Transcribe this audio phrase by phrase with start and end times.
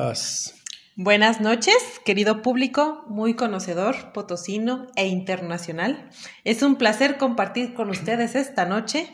[0.00, 0.52] Vas.
[0.94, 6.10] Buenas noches, querido público, muy conocedor, potosino e internacional.
[6.44, 9.10] Es un placer compartir con ustedes esta noche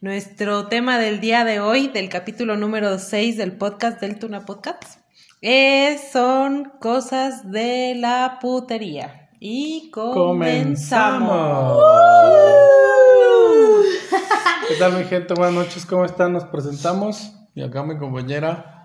[0.00, 5.00] nuestro tema del día de hoy, del capítulo número 6 del podcast del Tuna Podcast,
[5.42, 9.28] es- son cosas de la putería.
[9.38, 11.78] Y comenzamos.
[14.66, 15.34] ¿Qué tal mi gente?
[15.34, 16.32] Buenas noches, ¿cómo están?
[16.32, 17.32] Nos presentamos.
[17.54, 18.81] Y acá mi compañera,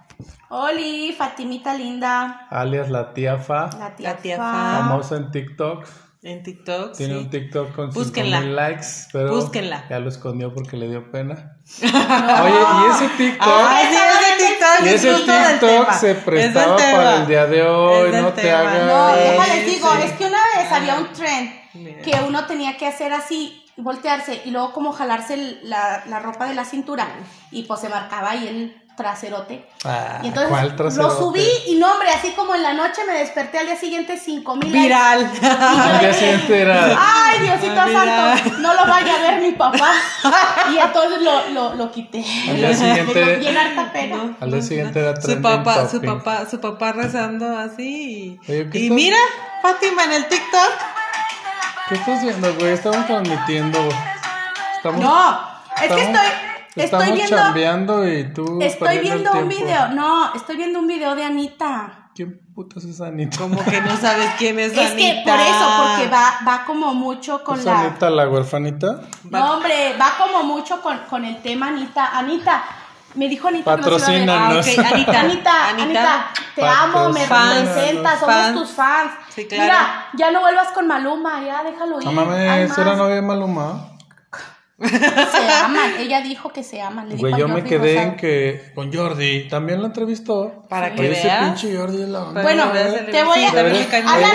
[0.50, 2.48] Oli, Fatimita linda.
[2.50, 4.44] alias la tía Fa, La tía, La tía Fa.
[4.52, 4.78] Fa.
[4.80, 5.86] famosa en TikTok.
[6.24, 6.96] En TikTok.
[6.98, 7.20] Tiene sí.
[7.20, 8.38] un TikTok con Búsquenla.
[8.40, 9.86] 5000 likes, pero Búsquenla.
[9.90, 11.58] ya lo escondió porque le dio pena.
[11.82, 14.86] Oye, y ese TikTok, Ah, sí, ese TikTok.
[14.86, 18.60] y ese TikTok se prestaba para el día de hoy, no te tema.
[18.60, 18.86] hagas.
[18.86, 20.02] No, Sí, déjales digo, sí.
[20.06, 22.02] es que una vez había un trend Mira.
[22.02, 26.56] que uno tenía que hacer así, voltearse y luego como jalarse la, la ropa de
[26.56, 27.08] la cintura
[27.52, 29.64] y pues se marcaba ahí el traserote.
[29.86, 31.16] Ah, Y entonces ¿cuál lo traserote?
[31.18, 34.72] subí y no, hombre, así como en la noche me desperté al día siguiente 5000
[34.72, 34.80] likes.
[34.88, 35.32] Viral.
[35.42, 36.98] Al día siguiente era.
[37.00, 39.92] Ay, Diosito santo, no lo vaya a ver mi papá.
[40.74, 42.26] Y entonces lo, lo, lo quité.
[42.50, 44.36] Al día siguiente- bien harta pena.
[44.42, 48.40] Al día siguiente era su papá, su papá, su papá rezando así.
[48.48, 49.18] Y, Oye, ¿qué y mira,
[49.62, 50.72] Fátima en el TikTok.
[51.90, 52.74] ¿Qué estás viendo, güey?
[52.74, 53.80] Estamos transmitiendo.
[54.76, 55.40] Estamos, No,
[55.82, 56.47] es que
[56.84, 57.38] estamos- estoy, viendo.
[57.38, 58.60] chambeando y tú.
[58.62, 62.04] Estoy viendo un video, no, estoy viendo un video de Anita.
[62.16, 63.38] ¿Quién putas es Anita?
[63.38, 65.32] Como que no sabes quién es, Es que Anita.
[65.32, 67.82] por eso, porque va, va como mucho con ¿Es la.
[67.82, 69.02] Anita la huerfanita?
[69.30, 72.18] No, hombre, va como mucho con, con el tema Anita.
[72.18, 72.64] Anita,
[73.14, 74.26] me dijo Anita que nos iba a ver.
[74.26, 74.68] Patrocínanos.
[74.68, 75.20] Ah, Anita.
[75.20, 75.20] Anita,
[75.70, 75.84] Anita.
[75.84, 78.54] Anita, te amo, me representas, somos Fans.
[78.58, 79.12] tus fans.
[79.30, 79.64] Sí, claro.
[79.64, 82.06] Mira, ya no vuelvas con Maluma, ya déjalo ir.
[82.06, 83.92] No mames, era novia de Maluma.
[84.80, 87.10] Se aman, ella dijo que se aman.
[87.10, 88.12] le dijo Güey, yo me quedé Rosado.
[88.12, 88.72] en que.
[88.76, 89.48] Con Jordi.
[89.50, 90.64] También lo entrevistó.
[90.70, 91.46] Para que ese veas.
[91.46, 92.44] pinche Jordi es la onda.
[92.44, 92.66] Bueno,
[93.10, 93.50] te voy a.
[93.50, 93.88] Alan, bien.
[93.92, 94.32] Alan,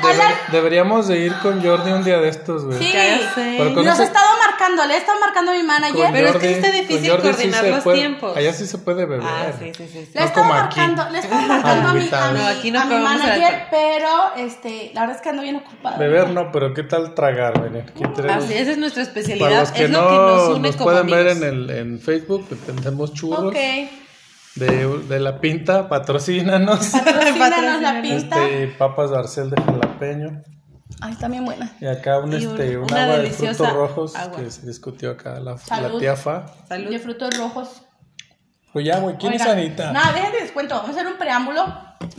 [0.00, 0.32] Deber- Alan.
[0.52, 2.78] deberíamos de ir con Jordi un día de estos, güey.
[2.78, 3.54] Sí, Ya sé.
[3.58, 6.08] Pero con nos ese- ha estado marcando, le he estado marcando a mi Con manager.
[6.12, 8.36] Pero es que está difícil Jordi coordinar se los puede- tiempos.
[8.36, 9.26] Allá sí se puede beber.
[9.28, 10.06] Ah, sí, sí, sí.
[10.06, 10.10] sí.
[10.14, 10.78] Le No he estado como aquí.
[10.80, 12.30] marcando, le he estado marcando a mi, a Agüita.
[12.32, 15.42] mi, No, aquí no a mi comemos manager, pero este, la verdad es que ando
[15.42, 15.96] bien ocupada.
[15.98, 17.82] Beber no, pero ¿qué tal tragar, güey?
[18.30, 19.60] Así, esa es nuestra Para especialidad.
[19.60, 21.36] los que es no lo que nos une nos como pueden ver amigos.
[21.48, 23.56] en, el, en Facebook, que tenemos churros Ok,
[24.56, 26.86] de, de la pinta, patrocínanos.
[27.04, 28.44] patrocínanos la pinta.
[28.48, 30.42] Este, papas Barcel de jalapeño.
[31.00, 31.76] Ay, también buena.
[31.80, 34.36] Y acá un, Y un- este, un una agua de frutos rojos agua.
[34.38, 36.46] que se discutió acá la, la tía Fa.
[36.68, 36.90] Salud.
[36.90, 37.82] De frutos rojos.
[38.72, 39.92] Pues ya, güey, ¿quién es Anita?
[39.92, 40.76] No, déjenme les cuento.
[40.76, 41.66] Vamos a hacer un preámbulo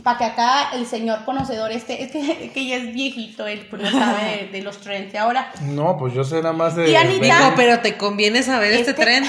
[0.02, 3.82] para que acá el señor conocedor este, es que, que ya es viejito, él pues,
[3.82, 5.50] no sabe de, de los trends de ahora.
[5.62, 6.90] No, pues yo sé nada más de.
[6.90, 9.24] Y Anita- Dijo, pero te conviene saber este, Este- tren.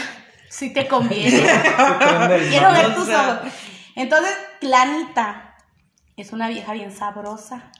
[0.49, 1.37] Sí te conviene.
[2.29, 3.39] del Quiero ver tus ojos.
[3.95, 5.55] Entonces, Clanita
[6.15, 7.71] es una vieja bien sabrosa.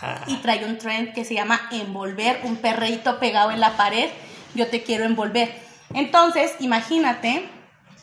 [0.00, 0.24] Ah.
[0.26, 4.08] Y trae un trend que se llama envolver, un perreíto pegado en la pared.
[4.54, 5.54] Yo te quiero envolver.
[5.94, 7.48] Entonces, imagínate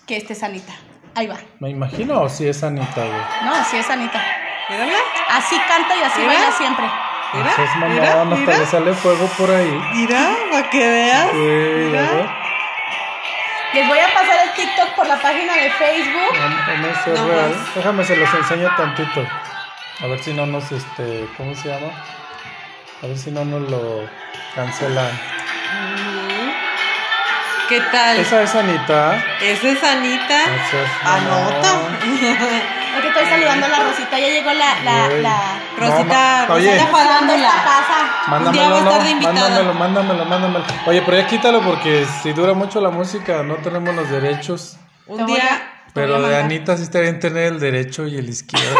[0.10, 0.74] que este es Anita.
[1.14, 1.38] Ahí va.
[1.60, 3.22] Me imagino o si es Anita, güey.
[3.46, 4.20] No, así es Anita.
[4.70, 4.98] Mírala.
[5.30, 6.34] Así canta y así Mira.
[6.34, 6.86] baila siempre.
[7.34, 8.58] Mira, Pues es mamón, mira, hasta mira.
[8.58, 9.82] le sale fuego por ahí.
[9.94, 11.32] Mira, para que veas.
[11.32, 12.00] Güey, Mira.
[12.00, 12.30] a ver.
[13.74, 16.34] Les voy a pasar el TikTok por la página de Facebook.
[16.36, 17.56] No, no real.
[17.76, 19.28] Déjame se los enseño tantito.
[20.02, 21.92] A ver si no nos, este, ¿cómo se llama?
[23.04, 24.10] A ver si no nos lo
[24.56, 25.12] cancelan.
[27.70, 28.18] ¿Qué tal?
[28.18, 29.24] Esa es Anita.
[29.42, 30.40] Esa es Anita.
[30.44, 31.82] Esa es Anota.
[32.94, 34.18] Porque estoy saludando a la Rosita.
[34.20, 35.42] Ya llegó la, la, la
[35.78, 36.56] Rosita, No.
[36.56, 37.52] Rosita Farándola.
[37.64, 38.46] casa.
[38.46, 39.34] Un día va a Mándamelo, estar de no, invitada.
[39.50, 40.66] mándamelo, mándamelo, mándamelo.
[40.88, 44.78] Oye, pero ya quítalo porque si dura mucho la música no tenemos los derechos.
[45.06, 45.74] Un día.
[45.94, 46.38] Pero de.
[46.38, 48.78] Anita sí estaría bien tener el derecho y el izquierdo.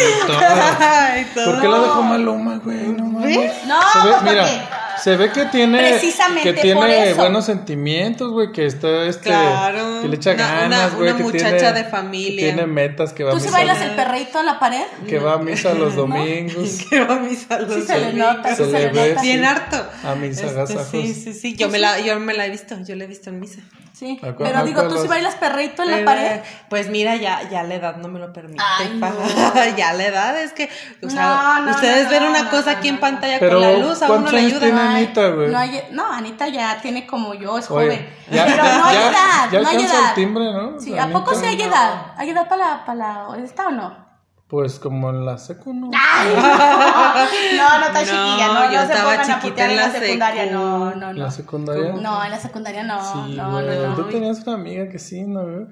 [0.00, 0.38] Y todo.
[0.80, 1.44] Ay, todo.
[1.54, 2.86] ¿Por qué la dejó Maluma, güey?
[2.86, 3.66] No mames.
[3.66, 4.67] No, ve, pues mira, porque-
[5.08, 7.20] se ve que tiene Precisamente que por tiene eso.
[7.20, 10.00] buenos sentimientos, güey, que está este Claro.
[10.02, 12.40] que le echa Una- ganas, güey, una que muchacha tiene, de familia.
[12.46, 14.84] que tiene metas que va a ¿Tú sí misa, bailas el perreíto en la pared?
[15.08, 16.78] que va a misa los domingos.
[16.90, 18.36] Que va a misa los Sí se le domingos.
[18.36, 19.20] nota, Se sí le se le ve, nota.
[19.20, 19.26] sí.
[19.26, 19.86] Bien harto.
[20.04, 20.88] A mis Este, agasajos.
[20.90, 21.56] sí, sí, sí.
[21.56, 22.76] Yo me, la, yo me la he visto.
[22.84, 23.60] Yo la he visto en misa.
[23.92, 24.16] Sí.
[24.22, 26.40] ¿A Pero a digo, ¿tú sí los- bailas perreíto en la Eh, pared?
[26.70, 28.62] Pues mira, ya, ya la edad no me lo permite.
[28.78, 29.10] Ay, pa.
[29.10, 29.76] no.
[29.76, 30.68] ya la edad es que,
[31.02, 33.00] o sea, No, no, ustedes no, ven no, una no, cosa no, aquí en no.
[33.00, 34.60] pantalla con la luz, a uno ¿cuántos le ayuda.
[34.98, 35.50] Anita, güey?
[35.50, 38.08] No, hay- no, Anita ya tiene como yo, es Oye, joven.
[38.30, 40.08] ya, Pero no hay ya- edad, ya no hay alcanza edad.
[40.08, 40.80] el timbre, ¿no?
[40.80, 42.12] Sí, ¿a poco sí hay edad?
[42.16, 42.98] ¿Hay edad para la, para
[43.34, 44.08] la, ¿está o no?
[44.48, 45.90] Pues como en la secu, ¿no?
[45.92, 46.28] Ay,
[47.58, 49.92] no, no está No, chiquilla, no, yo no se estaba a chiquita en la la
[49.92, 50.54] secundaria, secu.
[50.54, 51.30] no, no, ¿En la no.
[51.30, 51.92] secundaria?
[51.92, 53.66] No, en la secundaria no, Sí, no, güey.
[53.78, 54.08] no, Tú no.
[54.08, 55.66] tenías una amiga que sí, ¿no, güey?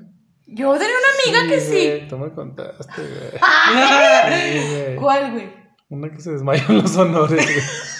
[0.49, 1.73] Yo tenía una amiga que sí.
[1.89, 3.41] güey, Tú me contaste, güey.
[4.53, 4.97] Sí, güey.
[4.97, 5.53] ¿Cuál, güey?
[5.89, 7.65] Una que se desmayó en los honores, güey.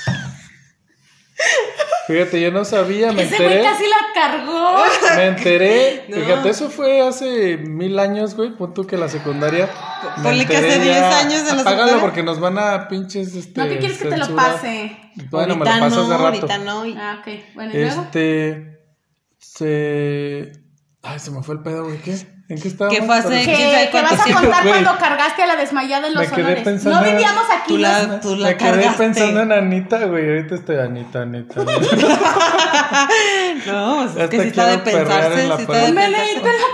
[2.07, 3.65] Fíjate, yo no sabía, me Ese güey enteré.
[3.65, 4.77] casi la cargó.
[5.17, 6.05] Me enteré.
[6.09, 6.17] No.
[6.17, 8.51] Fíjate, eso fue hace mil años, güey.
[8.55, 9.69] Punto que la secundaria.
[10.23, 11.19] Ponle que hace 10 ya.
[11.19, 13.35] años de la Apágalo porque nos van a pinches.
[13.35, 14.97] Este, ¿No qué quieres que te lo pase?
[15.31, 16.27] Bueno, me lo ahorita pasas no, de rato.
[16.27, 16.87] ahorita no.
[16.87, 17.33] y- Ah, ok.
[17.55, 18.03] Bueno, y luego.
[18.03, 18.79] Este.
[19.39, 20.53] Se.
[21.03, 21.99] Ay, se me fue el pedo, güey.
[21.99, 22.17] ¿Qué?
[22.49, 23.25] ¿En qué estábamos?
[23.25, 26.31] ¿Qué Que, que cuánto vas a contar cuando cargaste a la desmayada en los Me
[26.31, 26.63] quedé honores.
[26.65, 27.69] pensando- No vivíamos aquí.
[27.69, 29.05] Tú la- los- tú la Me quedé cargaste.
[29.05, 30.29] pensando en Anita, güey.
[30.29, 31.61] Ahorita estoy Anita, Anita.
[31.61, 31.77] Anita.
[33.67, 35.41] No, pues es Hasta que sí está de pensarse.
[35.43, 35.87] sí está pared.
[35.87, 36.19] de Me la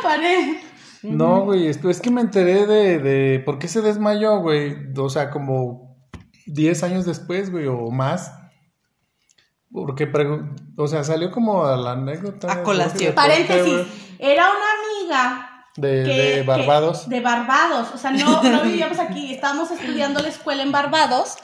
[0.03, 0.57] pared.
[1.03, 4.77] No, güey, es, es que me enteré de, de por qué se desmayó, güey.
[4.97, 5.97] O sea, como
[6.47, 8.33] 10 años después, güey, o más.
[9.73, 10.07] Porque,
[10.77, 12.53] o sea, salió como a la anécdota.
[12.53, 12.93] A colación.
[12.93, 13.87] ¿por qué, Paréntesis.
[14.19, 15.49] Era una amiga.
[15.77, 17.09] De, que- de que- Barbados.
[17.09, 17.89] de Barbados.
[17.95, 19.33] O sea, no, no vivíamos aquí.
[19.35, 21.37] Estábamos estudiando la escuela en Barbados.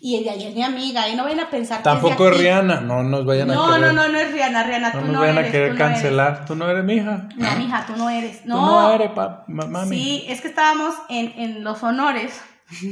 [0.00, 1.08] Y ella y es mi amiga.
[1.08, 2.60] Y no vayan a pensar Tampoco que es es de aquí.
[2.62, 2.80] Rihanna.
[2.82, 3.80] No nos vayan a No, querer.
[3.80, 4.62] no, no, no es Rihanna.
[4.64, 5.48] Rihanna, No tú nos no vayan eres.
[5.48, 5.94] a querer tú no eres.
[5.94, 6.44] cancelar.
[6.46, 7.28] Tú no eres mi hija.
[7.36, 8.42] No, mija, tú no eres.
[8.42, 8.82] Tú No.
[8.82, 9.96] no eres, pa, ma- mami.
[9.96, 12.40] Sí, es que estábamos en, en los honores.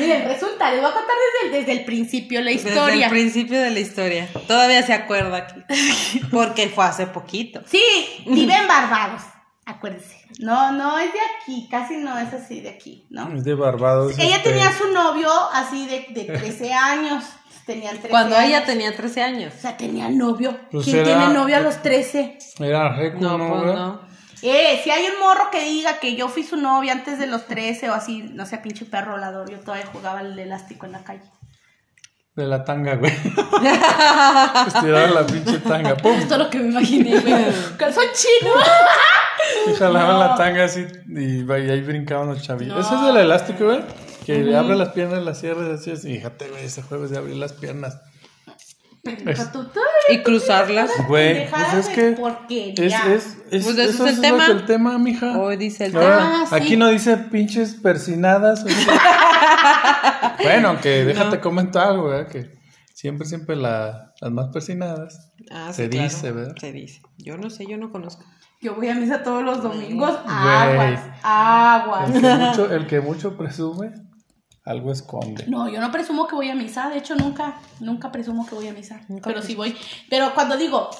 [0.00, 3.06] Miren, resulta, les voy a contar desde el, desde el principio la Desde historia.
[3.06, 4.28] el principio de la historia.
[4.46, 5.62] Todavía se acuerda aquí.
[6.30, 7.62] Porque fue hace poquito.
[7.66, 7.82] Sí,
[8.26, 9.22] vive en Barbados,
[9.64, 10.16] acuérdense.
[10.38, 13.32] No, no es de aquí, casi no es así de aquí, ¿no?
[13.34, 14.18] Es de Barbados.
[14.18, 17.24] Ella este, tenía su novio así de, de 13 años.
[17.64, 19.54] Tenían 13 Cuando ella tenía 13 años.
[19.56, 20.56] O sea, tenía novio.
[20.70, 22.38] Pues ¿Quién era- tiene novio a los 13?
[22.60, 23.48] Era reco, No, ¿no?
[23.48, 24.00] pues no.
[24.48, 27.46] Eh, si hay un morro que diga que yo fui su novia antes de los
[27.46, 31.02] 13 o así, no sé, pinche perro volador, yo todavía jugaba el elástico en la
[31.02, 31.28] calle.
[32.36, 33.12] De la tanga, güey.
[34.66, 35.96] Estiraron la pinche tanga.
[35.96, 36.12] ¡Pum!
[36.12, 37.44] Esto es lo que me imaginé, güey.
[37.76, 38.52] Calzón chino.
[39.66, 42.76] Y jalaban la tanga así y, ahí brincaban los chavitos.
[42.76, 42.80] No.
[42.80, 43.80] Ese es del elástico, güey.
[44.24, 45.90] Que le abre las piernas, las cierras así.
[45.90, 46.14] así.
[46.14, 48.00] Fíjate, güey, ese jueves de abrir las piernas.
[49.10, 49.50] Es-
[50.10, 50.90] Y cruzarlas.
[51.08, 52.16] Güey, pues es que.
[52.86, 54.48] Es, es, es, Pues ese eso es el tema.
[54.48, 55.38] lo que el tema, mija.
[55.38, 56.42] Hoy dice el Ah, tema.
[56.42, 56.54] Ah, sí.
[56.54, 58.64] Aquí no dice pinches persinadas.
[58.64, 60.36] o sea.
[60.42, 62.28] bueno, aunque déjate comentar algo, ¿verdad?
[62.30, 62.52] Que
[62.94, 65.32] siempre, siempre la- las más persinadas.
[65.50, 66.04] Ah, Se claro.
[66.08, 66.54] dice, ¿verdad?
[66.60, 67.00] Se dice.
[67.18, 68.24] Yo no sé, yo no conozco.
[68.62, 70.18] Yo voy a misa todos los domingos.
[70.26, 72.10] Aguas, aguas.
[72.14, 73.92] El que mucho, el que mucho presume,
[74.66, 75.44] algo esconde.
[75.48, 78.68] No, yo no presumo que voy a misa, de hecho nunca, nunca presumo que voy
[78.68, 79.74] a misa, Nunca pero sí voy.
[80.10, 80.90] Pero cuando digo,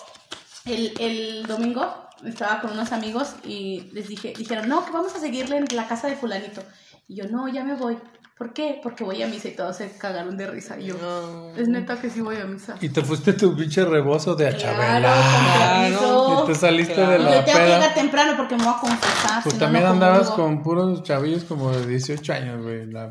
[0.64, 1.84] el, el domingo
[2.24, 5.86] estaba con unos amigos y les dije, dijeron, no, que vamos a seguirle en la
[5.86, 6.62] casa de fulanito.
[7.08, 7.98] Y yo, no, ya me voy.
[8.38, 8.78] ¿Por qué?
[8.82, 10.78] Porque voy a misa y todos se cagaron de risa.
[10.78, 11.56] Y yo, No.
[11.56, 12.76] es neta que sí voy a misa.
[12.82, 15.08] Y te fuiste tu pinche rebozo de Claro, achabela.
[15.14, 15.80] con Claro.
[15.80, 16.42] permiso.
[16.44, 17.10] Y te saliste Claro.
[17.12, 17.78] de la yo tengo que peda.
[17.78, 19.42] llegar temprano porque me voy a confesar.
[19.42, 22.86] Pues si también no andabas con puros chavillos como de 18 años, güey.
[22.92, 23.10] La...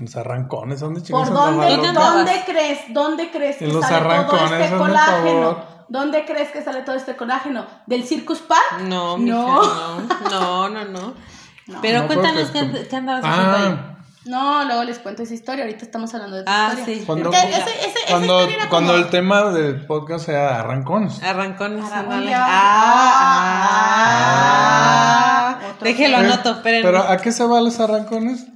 [0.00, 4.52] Los arrancones, ¿dónde chingados ¿Por dónde, ¿Dónde crees, dónde crees que los sale todo arrancones,
[4.64, 5.56] este colágeno?
[5.88, 7.66] ¿Dónde crees que sale todo este colágeno?
[7.86, 8.82] ¿Del Circus Park?
[8.82, 9.62] No, No.
[9.62, 10.00] no.
[10.30, 11.14] No, no, no.
[11.66, 11.80] No.
[11.82, 13.64] Pero No, cuéntanos qué, qué andabas haciendo ahí.
[13.76, 15.64] Ah, No, luego les cuento esa historia.
[15.64, 16.94] Ahorita estamos hablando de tu Ah, historia.
[16.98, 17.02] sí.
[17.04, 21.22] cuando, ese- ese- el tema del podcast sea arrancones.
[21.22, 21.84] Arrancones.
[21.84, 22.26] Un ándale.
[22.26, 23.12] día- Ah,
[25.56, 25.58] ah.
[25.74, 26.82] Otro Déjelo anoto, espérenme.
[26.90, 28.46] Pero ¿a qué se van los arrancones?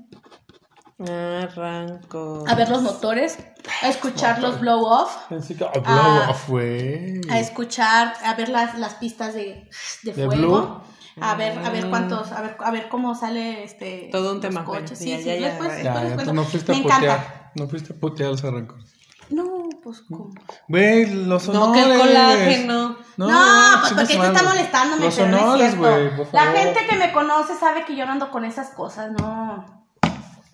[0.98, 2.44] Arranco.
[2.46, 3.38] A ver los motores,
[3.82, 5.80] a escuchar los blow off, Pensé que- ah, Ah.
[6.24, 7.20] blow off, güey.
[7.30, 9.68] a escuchar, a ver las, las pistas de,
[10.02, 10.30] de ¿De fuego.
[10.58, 10.80] Blue?
[11.20, 14.64] A ver, a ver cuántos, a ver, a ver cómo sale este Todo un tema,
[14.64, 14.98] coches.
[14.98, 15.74] Sí, ya, sí, después- ya.
[15.76, 16.24] después Ya, les ya cuento.
[16.30, 16.96] tú no fuiste a Me encanta.
[17.16, 17.52] putear.
[17.56, 18.94] No fuiste a putear los arrancones.
[19.30, 20.30] No, pues cómo.
[20.68, 21.84] Güey, los No, honores.
[21.84, 22.96] que el colágeno.
[23.16, 24.46] No, no, pues porque te está madre.
[24.48, 25.78] molestándome, Los pero no es honores, cierto.
[25.80, 29.10] güey, por La gente que me conoce sabe que yo no ando con esas cosas,
[29.12, 29.77] no.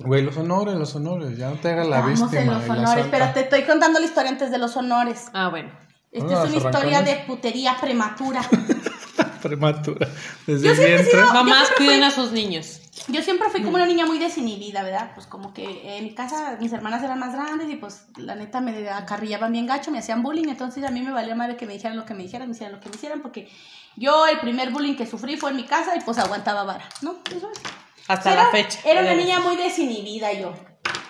[0.04, 1.37] Güey, los honores, los honores.
[1.38, 2.40] Ya no te hagas la Estamos víctima.
[2.42, 5.26] en los honores, pero te estoy contando la historia antes de los honores.
[5.32, 5.70] Ah, bueno.
[6.12, 8.40] Esta es una historia de putería prematura.
[9.42, 10.08] Prematura.
[10.46, 12.80] Desde Yo siempre sido- Mamás siempre cuiden fui- a sus niños.
[13.08, 15.11] Yo siempre fui como una niña muy desinhibida, ¿verdad?
[15.14, 18.61] Pues como que en mi casa mis hermanas eran más grandes y pues la neta
[18.62, 21.75] me acarrillaban bien gacho, me hacían bullying, entonces a mí me valía madre que me
[21.75, 23.50] dijeran lo que me dijeran, me hicieran lo que me hicieran, porque
[23.96, 27.16] yo el primer bullying que sufrí fue en mi casa y pues aguantaba vara, ¿no?
[27.30, 27.61] Eso es.
[28.08, 28.78] Hasta Era- la fecha.
[28.84, 30.52] Era una niña muy desinhibida yo.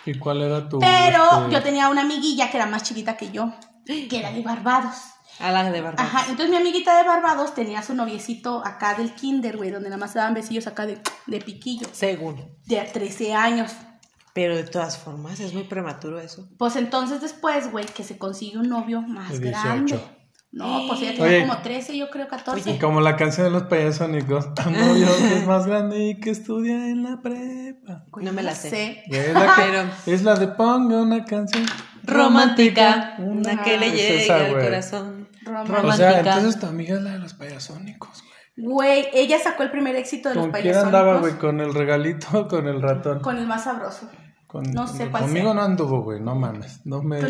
[0.06, 0.78] ¿Y cuál era tu.
[0.78, 3.52] Pero este, yo tenía una amiguilla que era más chiquita que yo,
[3.86, 4.94] que era de Barbados.
[5.40, 6.04] A la de verdad.
[6.04, 9.98] Ajá, entonces mi amiguita de Barbados tenía su noviecito acá del kinder, güey, donde nada
[9.98, 12.56] más se daban besillos acá de, de piquillo, Según.
[12.66, 13.72] de 13 años.
[14.32, 16.48] Pero de todas formas, es muy prematuro eso.
[16.58, 19.60] Pues entonces después, güey, que se consigue un novio más De 18.
[19.60, 20.00] grande.
[20.56, 21.30] No, pues ella Oye.
[21.38, 22.70] tenía como 13, yo creo 14.
[22.70, 24.46] Y como la canción de los payasónicos.
[24.70, 28.04] Novio que es más grande y que estudia en la prepa.
[28.20, 29.02] No me la sé.
[29.10, 31.66] Es la, que- Pero- es la de ponga una canción
[32.04, 34.64] Romántica, una que le Es llegue esa, al güey.
[34.64, 35.28] corazón.
[35.44, 35.86] Romántica.
[35.88, 38.34] O sea, entonces tu amiga es la de los payasónicos, güey.
[38.56, 41.32] Güey, ella sacó el primer éxito de los ¿Con quién andaba, güey?
[41.34, 43.20] ¿Con el regalito o con el ratón?
[43.20, 44.08] Con el más sabroso.
[44.54, 45.54] Con- no sé cuál Conmigo sea.
[45.54, 46.78] no anduvo, güey, no mames.
[46.84, 47.26] No me, no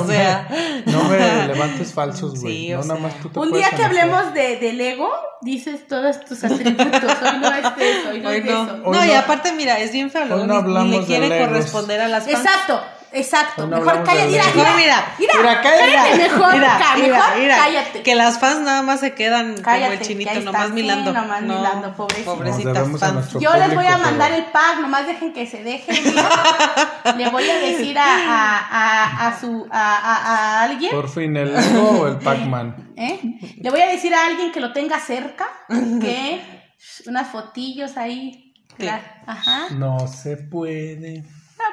[0.00, 0.48] o me, sea.
[0.86, 2.68] no me levantes falsos, güey.
[2.68, 5.10] Sí, no, nada más tú te Un día que hablemos de, del ego,
[5.42, 6.86] dices todos tus atributos.
[7.22, 8.64] Hoy no es eso, hoy no Hoy es de no.
[8.64, 8.74] eso.
[8.86, 10.22] Hoy No, y aparte, mira, es bien feo.
[10.22, 12.38] hoy luego no ni- ni, hablamos le quiere corresponder a las fans.
[12.46, 12.80] Exacto,
[13.12, 13.66] exacto.
[13.66, 15.92] No mejor cállate, mira, mira, mira, mira, mira, cállate.
[15.92, 18.02] cállate mejor, Mira, ca- mira, mejor mira, cállate.
[18.02, 21.10] Que las fans nada más se quedan como Cállate, el que chinito, nomás milando.
[21.12, 23.32] sí, nomás no, milando, Pobrecitas fans.
[23.40, 25.96] Yo les voy a mandar el pack, nomás dejen que se dejen.
[27.16, 31.36] Le voy a decir a, a, a, a su a, a, a alguien, Por fin,
[31.36, 32.92] ¿el Lego o el Pac-Man?
[32.96, 33.20] ¿eh?
[33.60, 36.40] Le voy a decir a alguien que lo tenga cerca, que
[37.06, 38.42] unas fotillos ahí.
[38.76, 39.68] Claro, Ajá.
[39.70, 41.24] No se puede.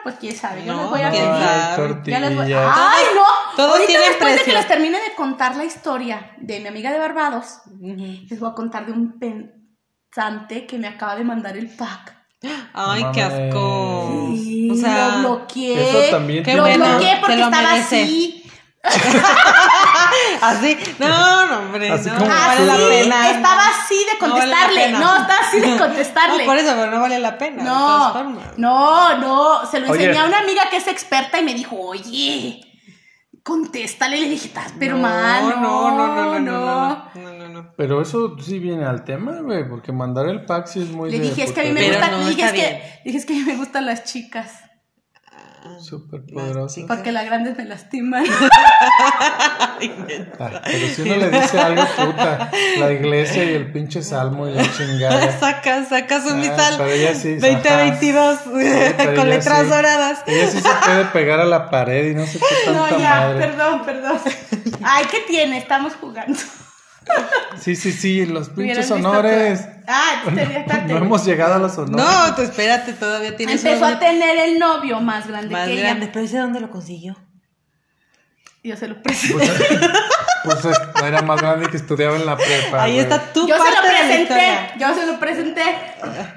[0.04, 2.14] Pues quién sabe, yo No, les voy a pedir.
[2.14, 2.54] Ya les voy-.
[2.54, 3.24] ¡Ay, no!
[3.56, 6.92] todos Ahorita tienen después de que les termine de contar la historia de mi amiga
[6.92, 11.68] de Barbados, les voy a contar de un pensante que me acaba de mandar el
[11.70, 12.14] pack.
[12.74, 14.32] Ay, No qué asco.
[14.36, 16.08] Sí, o sea, lo bloqueé.
[16.08, 18.04] Eso también lo bloqueé porque estaba merece.
[18.04, 18.44] así.
[20.50, 20.78] así.
[21.00, 23.30] No, no, hombre, Así no, vale la Así, pena.
[23.32, 24.92] Estaba así de No vale la contestarle.
[24.92, 26.38] No, estaba así de contestarle.
[26.40, 27.64] No, por eso, pero no vale la pena.
[27.64, 28.24] No,
[28.58, 30.06] no, no, se lo Oye.
[30.06, 32.62] enseñé a una amiga que es experta y me dijo, oye,
[33.44, 34.20] contéstale.
[34.20, 37.12] Le dije, estás pero mal, no, no, no, no, no, no, no.
[37.16, 37.74] no, no, no.
[37.76, 41.20] Pero eso sí viene al tema, güey, porque mandar el pack sí es muy Le
[41.20, 42.82] dije, es que a mí me Pero gustan, no le dije, está es que, bien.
[42.82, 44.52] le dije, es que a mí me gustan las chicas,
[45.80, 46.76] Súper poderoso.
[46.76, 46.96] chicas.
[46.96, 48.24] porque las grandes me lastiman.
[50.40, 52.50] Ah, pero si uno le dice algo, puta,
[52.80, 55.32] la iglesia y el pinche salmo y la chingada.
[55.40, 58.40] Saca, saca su Ah, misal pero ella sí, 2022
[58.96, 59.68] pero con ella letras sí.
[59.70, 60.20] doradas.
[60.26, 63.10] Ella sí se puede pegar a la pared y no sé qué No, tanta ya,
[63.20, 63.40] madre.
[63.48, 64.18] perdón, perdón.
[64.84, 65.58] Ay, ¿qué tiene?
[65.58, 66.40] Estamos jugando.
[67.60, 69.68] Sí, sí, sí, los pinches honores.
[69.88, 70.24] Ah.
[70.88, 72.06] No hemos llegado a los honores.
[72.06, 76.06] No, tú espérate, todavía tienes Empezó a tener el novio más grande más que grande.
[76.06, 76.14] ella.
[76.14, 77.18] Pero ese dónde lo consiguió.
[78.64, 79.46] Yo se lo presenté.
[79.46, 79.52] Pues,
[80.44, 82.84] pues es- era más grande que estudiaba en la prepa.
[82.84, 83.04] Ahí güey.
[83.04, 84.78] está tu yo se parte lo de la presenté, historia.
[84.78, 85.64] yo se lo presenté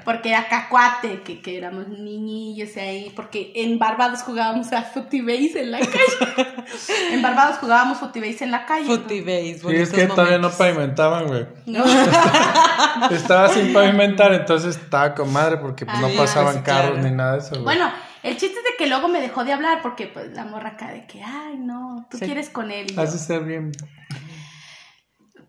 [0.03, 5.71] porque era cacuate, que, que éramos niñillos ahí, porque en Barbados jugábamos a futibase en
[5.71, 6.45] la calle.
[7.11, 8.85] en Barbados jugábamos futibase en la calle.
[8.85, 11.45] Footy base, Sí, es que todavía no pavimentaban, güey.
[11.65, 11.83] No.
[13.11, 17.07] Estaba sin pavimentar, entonces estaba con madre porque pues, no Ah, pasaban pues, carros claro.
[17.09, 17.49] ni nada de eso.
[17.51, 17.63] güey.
[17.63, 17.91] Bueno,
[18.23, 20.91] el chiste es de que luego me dejó de hablar porque pues la morra acá
[20.91, 22.25] de que, ay, no, tú Sí.
[22.25, 22.87] quieres con él.
[22.89, 23.71] Y yo, Hace ser bien.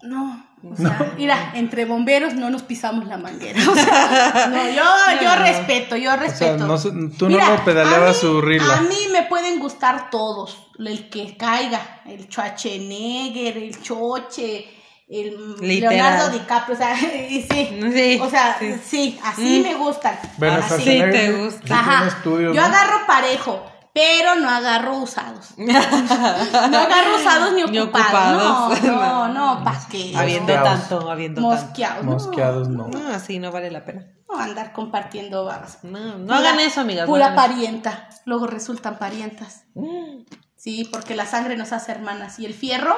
[0.01, 3.61] No, o sea, mira, entre bomberos no nos pisamos la manguera.
[3.69, 6.67] O sea, no, yo, yo respeto, yo O sea, respeto.
[6.67, 8.81] no, se- tú Mira, no le pedaleabas a mí- su A rila.
[8.83, 14.67] mí me pueden gustar todos, el que caiga, el Schwarzenegger, el Choche,
[15.09, 15.95] el Literal.
[15.97, 16.95] Leonardo DiCaprio, o sea,
[17.31, 18.75] y sí, Sí, o sea, sí.
[18.85, 19.63] sí, así Mm.
[19.69, 20.19] me gustan.
[20.37, 20.67] Bueno, así.
[20.67, 21.79] Schwarzenegger te sí gusta.
[21.81, 22.23] Ajá.
[22.25, 22.63] Yo ¿no?
[22.63, 23.65] agarro parejo,
[23.99, 25.49] pero no agarro usados.
[25.57, 28.81] No agarro usados ni Ni ocupados.
[28.83, 30.13] No, no, no, ¿para qué?
[30.17, 30.89] Habiendo Mosqueados.
[30.89, 31.65] tanto, habiendo tanto.
[31.65, 32.05] Mosqueados.
[32.05, 32.13] no.
[32.13, 32.89] Mosqueados no.
[32.89, 34.07] No, así no vale la pena.
[34.29, 35.83] No andar compartiendo babas.
[35.83, 37.09] No, no hagan eso, amigas.
[37.09, 38.09] no Pura parienta.
[38.25, 39.65] Luego resultan parientas.
[39.75, 40.23] Mm.
[40.55, 42.39] Sí, porque la sangre nos hace hermanas.
[42.39, 42.97] Y el fierro,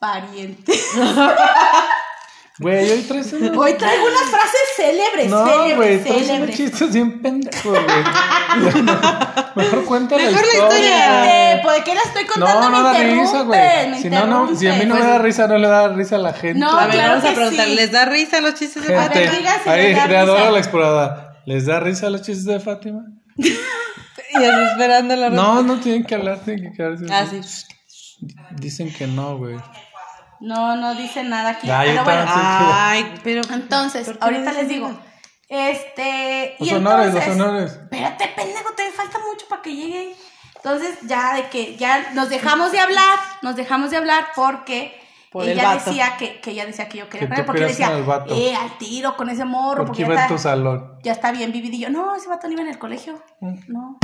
[0.00, 0.72] pariente.
[2.58, 3.50] Güey, hoy traes una...
[3.58, 6.56] Hoy traigo unas frases célebres, No, célebres, güey, traes célebres.
[6.56, 8.64] chistes bien pendejos, güey.
[9.56, 11.22] Mejor cuenta la Mejor la historia.
[11.22, 12.60] Fíjate, ¿por qué la estoy contando?
[12.60, 12.92] No, no me da
[13.22, 14.02] risa, güey.
[14.02, 15.06] Si no, no, si a mí no me interrumpes.
[15.06, 16.58] da risa, no le da risa a la gente.
[16.58, 17.74] No, A ver, claro vamos a preguntar, sí.
[17.74, 19.26] ¿les da risa los chistes de Gente.
[19.28, 19.50] Fátima?
[19.64, 21.42] si ahí, creadora la exploradora.
[21.46, 23.02] ¿Les da risa los chistes de Fátima?
[24.34, 27.04] Y así esperando la No, no tienen que hablar, tienen que quedarse.
[27.10, 27.40] Ah, sí.
[28.52, 29.56] Dicen que no, güey.
[30.42, 31.66] No, no dice nada aquí.
[31.66, 33.42] Ya, yo Pero bueno, Ay, pero.
[33.52, 34.88] entonces, ¿por qué ahorita no les digo.
[34.88, 35.00] nada?
[35.48, 36.56] Este.
[36.58, 37.72] Los y honores, entonces, los honores.
[37.72, 40.16] Espérate, pendejo, te falta mucho para que llegue ahí.
[40.56, 44.98] Entonces, ya de que ya nos dejamos de hablar, nos dejamos de hablar porque
[45.30, 47.96] Por el ella decía que, que ella decía que yo quería tú porque decía, con
[47.96, 48.34] el vato.
[48.34, 50.98] eh, al tiro con ese morro, Porque porque, iba ya, en tu está, salón.
[51.02, 51.90] ya está bien vividillo.
[51.90, 53.22] No, ese vato no iba en el colegio.
[53.40, 53.54] Mm.
[53.68, 53.98] No,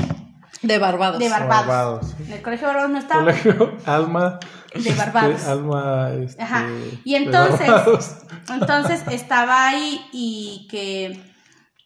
[0.62, 1.19] De Barbados.
[1.19, 1.67] de Barbados.
[1.67, 2.25] Barbados, sí.
[2.26, 3.21] En el colegio de Barbados no estaba.
[3.23, 4.40] Colegio Alma.
[4.75, 5.35] De Barbados.
[5.37, 6.11] este, Alma.
[6.14, 6.67] Este, Ajá.
[7.05, 8.17] Y de entonces, Barbados.
[8.52, 11.21] entonces estaba ahí y que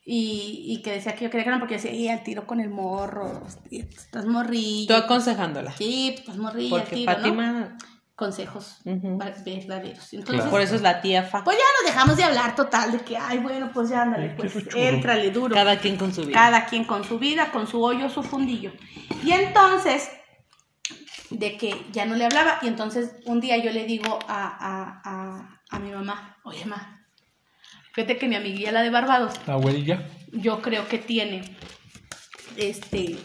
[0.05, 2.59] y, y que decía que yo quería que no porque decía, "Eh, al tiro con
[2.61, 4.97] el morro, estás Tú morrillo.
[4.97, 5.71] aconsejándola.
[5.73, 7.19] Sí, pues estás morrillo, al Porque tiro, ¿no?
[8.23, 9.19] Consejos Ujú.
[9.19, 10.13] va- verdaderos.
[10.13, 10.51] Entonces, Claro.
[10.51, 11.43] Por eso es la tía Fa.
[11.43, 14.53] pues ya nos dejamos de hablar total de que, ay, bueno, pues ya ándale, pues
[14.77, 15.55] éntrale duro.
[15.55, 16.35] Cada quien con su vida.
[16.35, 18.71] Cada quien con su vida, con su hoyo, su fundillo.
[19.25, 20.09] Y entonces,
[21.31, 25.01] de que ya no le hablaba, y entonces un día yo le digo a, a,
[25.05, 27.05] a, a mi mamá, oye, ma,
[27.95, 30.07] fíjate que mi amiguilla, la de Barbados, La güerilla.
[30.31, 31.57] yo creo que tiene,
[32.57, 33.19] este,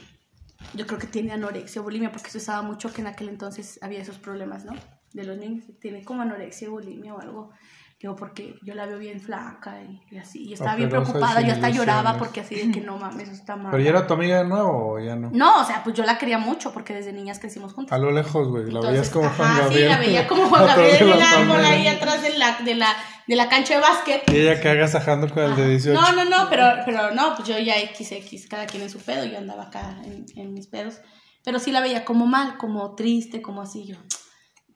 [0.78, 3.80] yo creo que tiene anorexia o bulimia, porque se usaba mucho que en aquel entonces
[3.82, 4.74] había esos problemas, ¿no?
[5.14, 7.52] De los niños, tiene como anorexia bulimia o algo.
[8.00, 11.52] Digo, porque yo la veo bien flaca y, y así, y estaba bien preocupada, yo
[11.52, 13.72] hasta lloraba porque así de que no mames, eso está mal.
[13.72, 15.32] ¿Pero ya era tu amiga de nuevo o ya no?
[15.34, 17.94] No, o sea, pues yo la quería mucho porque desde niñas crecimos juntas.
[17.94, 18.70] A lo lejos, güey.
[18.70, 19.84] La veías como Juan ajá, Gabriel.
[19.84, 22.96] Sí, la veía como Juan Gabriel en el árbol ahí atrás de la, de la,
[23.26, 24.32] de la cancha de básquet.
[24.32, 26.00] Y ella que agasajando con el de 18.
[26.00, 29.26] No, no, no, pero, pero no, pues yo ya XX, cada quien en su pedo,
[29.26, 31.02] yo andaba acá en, en mis pedos.
[31.44, 33.96] Pero sí la veía como mal, como triste, como así, yo.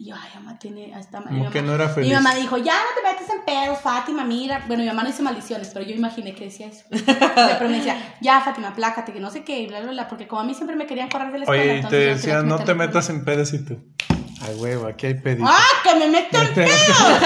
[0.01, 2.10] Y yo, ay, mamá, tiene hasta mi Como mamá- que no era feliz.
[2.10, 4.63] Mi mamá dijo, ya no te metes en pedos, Fátima, mira.
[4.65, 6.86] Bueno, mi mamá no dice maldiciones, pero yo imaginé que decía eso.
[6.89, 10.08] Pero me decía, ya, Fátima, plácate, que no sé qué, y bla, bla, bla.
[10.08, 11.62] Porque como a mí siempre me querían correr de la escuela.
[11.62, 13.77] Oye, y te decían, no te metas en pedos y tú.
[14.43, 15.48] Ay, huevo, aquí hay pedidos.
[15.53, 16.63] ¡Ah, que me meto en Métete.
[16.65, 17.22] pedos!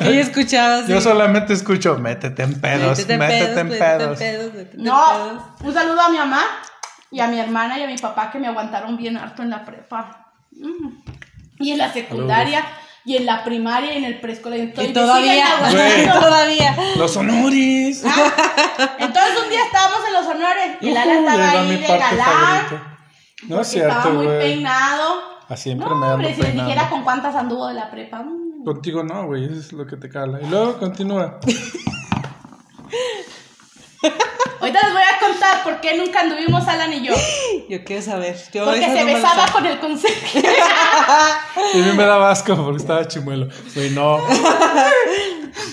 [0.00, 0.92] Ella escuchaba así.
[0.92, 4.18] Yo solamente escucho, métete en pedos, métete, en métete pedos.
[4.20, 5.42] métete en No, pedos.
[5.62, 6.42] un saludo a mi mamá
[7.10, 9.64] y a mi hermana y a mi papá que me aguantaron bien harto en la
[9.64, 10.26] prepa.
[10.52, 11.07] Mm.
[11.60, 12.64] Y en la secundaria,
[13.04, 14.58] y en la primaria, y en el preescolar.
[14.58, 15.46] Y, todavía,
[16.20, 16.76] todavía.
[16.96, 18.02] Los honores.
[18.04, 22.98] Entonces un día estábamos en los honores y Lala Ujú, estaba ahí de galán.
[23.48, 25.20] No es cierto, Estaba muy peinado.
[25.48, 28.22] A siempre No, me hombre, si les dijera con cuántas anduvo de la prepa.
[28.22, 28.64] mm.
[28.64, 30.40] Contigo no, güey, eso es lo que te cala.
[30.42, 31.38] Y luego continúa.
[34.68, 37.14] Ahorita les voy a contar por qué nunca anduvimos Alan y yo.
[37.70, 38.36] Yo quiero saber.
[38.52, 40.14] Yo Porque se no besaba con el consejo.
[41.74, 43.48] Y a mí me daba asco porque estaba chimuelo.
[43.74, 44.18] Güey, no.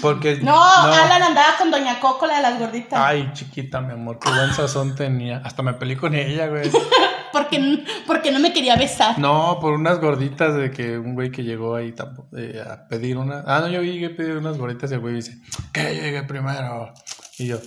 [0.02, 0.36] Porque.
[0.46, 3.00] No, Alan andaba con Doña Coco, la de las gorditas.
[3.02, 5.41] Ay, chiquita, mi amor, qué buen sazón tenía.
[5.43, 6.69] Hasta me peleé con ella, güey.
[7.34, 9.19] Porque, porque no me quería besar.
[9.19, 13.17] No, por unas gorditas de que un güey que llegó ahí tampo- eh, a pedir
[13.17, 13.43] una.
[13.46, 15.38] Ah, no, yo llegué a pedir unas gorditas y el güey dice,
[15.74, 16.93] que llegue primero.
[17.38, 17.58] Y yo,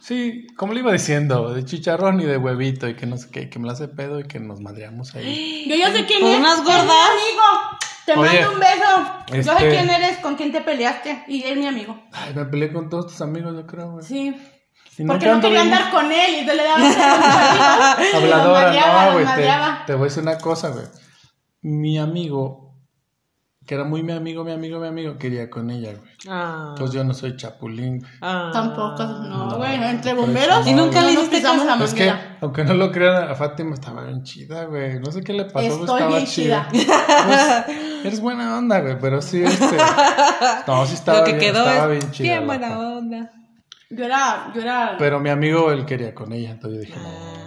[0.00, 3.48] sí, como le iba diciendo, de chicharrón y de huevito y que no sé qué,
[3.50, 5.66] que me la hace pedo y que nos madreamos ahí.
[5.68, 6.38] Yo ya sé quién ¿Por es.
[6.38, 6.88] unas Es mi gordas?
[6.88, 7.78] amigo.
[8.06, 9.16] Te Oye, mando un beso.
[9.28, 11.24] Yo sé este- quién eres, con quién te peleaste.
[11.28, 12.00] Y es mi amigo.
[12.12, 14.04] Ay, me peleé con todos tus amigos, yo creo, güey.
[14.04, 14.34] Sí.
[14.96, 19.12] Y Porque no quería andar con él y entonces le daba Habladora, madreaba, no, los
[19.12, 19.24] güey.
[19.26, 19.82] Te, madreaba.
[19.86, 20.86] te voy a decir una cosa, güey.
[21.60, 22.67] Mi amigo,
[23.68, 26.10] que era muy mi amigo, mi amigo, mi amigo, quería con ella, güey.
[26.26, 26.68] Ah.
[26.70, 27.98] Entonces yo no soy chapulín.
[27.98, 28.10] güey.
[28.22, 28.48] Ah.
[28.50, 29.74] Tampoco, no, güey.
[29.74, 30.64] Entre bomberos.
[30.64, 33.34] no, ¿Y nunca no le hiciste pisamos la Es que, aunque no lo crean, a
[33.34, 34.98] Fátima estaba bien chida, güey.
[35.00, 36.66] No sé qué le pasó, pero estaba bien chida.
[36.72, 37.64] chida.
[37.66, 39.76] Pues, eres buena onda, güey, pero sí, este.
[40.66, 42.40] No, sí estaba Lo que bien, quedó estaba es bien chida.
[42.40, 43.32] la buena onda.
[43.90, 44.96] Yo era, yo era.
[44.98, 47.37] Pero mi amigo, él quería con ella, entonces yo dije, no, no, no, ¿qué pasó?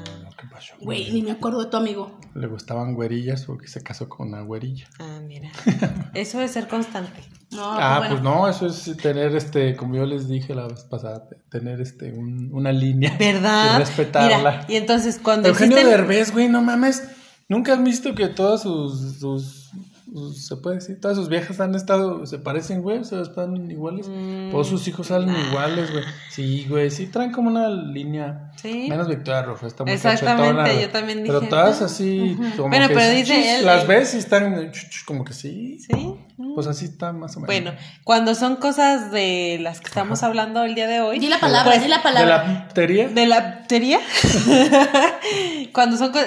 [0.82, 2.18] Güey, ni me acuerdo de tu amigo.
[2.34, 4.88] Le gustaban güerillas porque se casó con una güerilla.
[5.00, 5.50] Ah, mira.
[6.14, 7.22] Eso es ser constante.
[7.52, 8.14] No, Ah, bueno.
[8.14, 12.14] pues no, eso es tener este, como yo les dije la vez pasada, tener este,
[12.14, 13.14] un- una línea.
[13.20, 13.76] ¿Verdad?
[13.76, 14.38] Y respetarla.
[14.38, 16.00] Mira, y entonces cuando Eugenio existen...
[16.00, 17.04] Derbez, güey, no mames.
[17.50, 19.72] Nunca has visto que todas sus, sus,
[20.14, 23.70] sus- se puede decir, todas sus viejas han estado, se parecen, güey, o sea, están
[23.72, 24.10] iguales.
[24.10, 26.04] Mm, Todos sus hijos salen iguales, güey.
[26.30, 28.52] Sí, güey, sí traen como una línea.
[28.58, 28.88] Sí.
[28.90, 31.86] Menos Victoria Rojo, está muy Exactamente, cachetona, yo también Pero dije, todas "Ah".
[31.86, 34.72] así, como Bueno, que pero dice chis, él- Las ves y están
[35.06, 35.80] como que sí.
[35.80, 36.16] Sí.
[36.56, 37.48] Pues así está más o menos.
[37.48, 37.72] Bueno,
[38.04, 41.20] cuando son cosas de las que estamos hablando el día de hoy.
[41.20, 42.44] Di la palabra, pues, di la ¿De palabra.
[42.48, 43.08] la teoría?
[43.08, 44.00] De la teoría.
[45.74, 46.20] Cuando son co-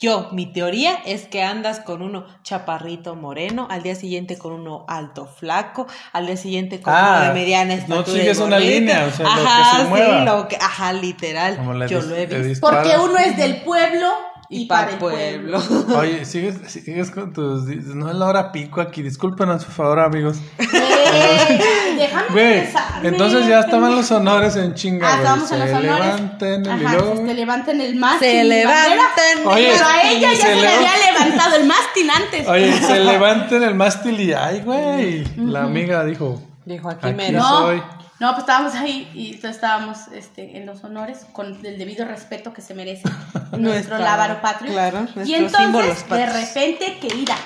[0.00, 4.84] yo, mi teoría es que andas con uno chaparrito moreno, al día siguiente con uno
[4.88, 8.16] alto flaco, al día siguiente con Ah, uno de mediana no estatura.
[8.16, 10.24] y sigues una línea, o sea, lo que se sí, mueva.
[10.24, 11.56] lo que, ajá, literal.
[11.56, 12.68] Como yo lo he visto.
[12.68, 14.08] Porque uno es del pueblo
[14.50, 15.60] y, Y para para el pueblo.
[15.60, 15.98] pueblo.
[15.98, 17.62] Oye, sigues, sigues con tus...
[17.64, 20.38] No es la hora pico aquí, discúlpenos por favor, amigos.
[20.58, 22.68] Güey, déjame Güey,
[23.04, 26.04] entonces ya estaban los honores en chinga, Ah, estábamos en Se los honores.
[26.04, 27.16] levanten el Ajá, hilo.
[27.16, 28.28] se levanten el mástil.
[28.28, 29.46] Se levanten.
[29.46, 32.48] Oye, Pero a ella ya se se, le había levantado el mástil antes.
[32.48, 35.24] Oye, se levanten el mástil y ay, güey.
[35.36, 37.38] La amiga dijo, Dijo aquí, Aquí mero.
[37.38, 37.99] no.
[38.20, 42.52] No, pues estábamos ahí y entonces estábamos este, en los honores con el debido respeto
[42.52, 43.08] que se merece
[43.58, 44.72] nuestro lábaro patrio.
[44.72, 47.36] claro, y entonces, de repente, que ira.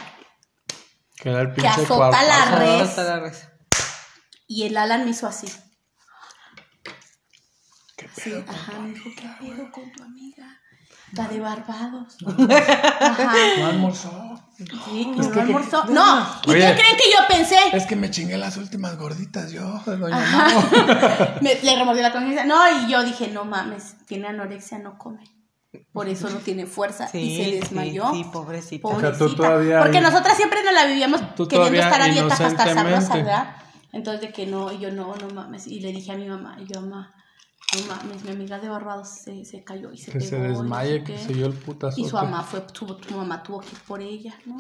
[1.16, 2.82] que era el Que azota la.
[2.82, 3.48] Hasta la res.
[4.48, 5.46] Y el Alan me hizo así.
[8.16, 10.60] Sí, ajá, me dijo, ¿qué pedo con tu amiga?
[11.12, 12.16] La de Barbados.
[13.00, 13.32] Ajá.
[13.58, 14.34] No almorzó.
[14.57, 15.85] Sí, que Es no que- almorzó.
[15.87, 16.61] No, ¿y Oye.
[16.61, 17.57] qué creen que yo pensé?
[17.73, 20.25] Es que me chingué las últimas gorditas yo, doña.
[21.40, 22.45] Me- le remordí la conciencia.
[22.45, 25.25] No, y yo dije, no mames, tiene anorexia, no come.
[25.93, 28.11] Por eso no tiene fuerza y se desmayó.
[28.12, 28.87] Sí, sí, pobrecita.
[28.88, 32.49] O sea, tú todavía- Porque nosotras siempre nos la vivíamos queriendo estar a dieta para
[32.49, 33.14] estar sabrosa.
[33.17, 33.57] ¿verdad?
[33.93, 35.67] Entonces de que no, y yo no, no mames.
[35.67, 37.12] Y le dije a mi mamá, y yo, mamá,
[37.80, 40.30] no mames, mi amiga de Barbados se, se cayó y se Que pegó.
[40.30, 41.18] se desmaye, que qué".
[41.18, 42.00] se dio el putazo.
[42.00, 44.56] Y su mamá fue, tu, tu mamá tuvo que ir por ella, ¿no?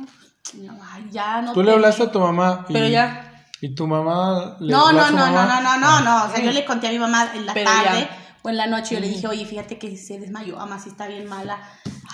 [0.54, 2.66] No, ay, ya no Tú le te- hablaste a tu mamá.
[2.68, 3.46] Y, Pero ya.
[3.60, 5.60] Y tu mamá le No, habló no, a su no, no, mamá?
[5.60, 6.24] no, no, no, no.
[6.26, 8.18] O sea, yo le conté a mi mamá en la Pero tarde ya.
[8.42, 8.94] o en la noche.
[8.96, 10.56] Yo le dije, oye, fíjate que se desmayó.
[10.56, 11.58] Mamá, si está bien mala.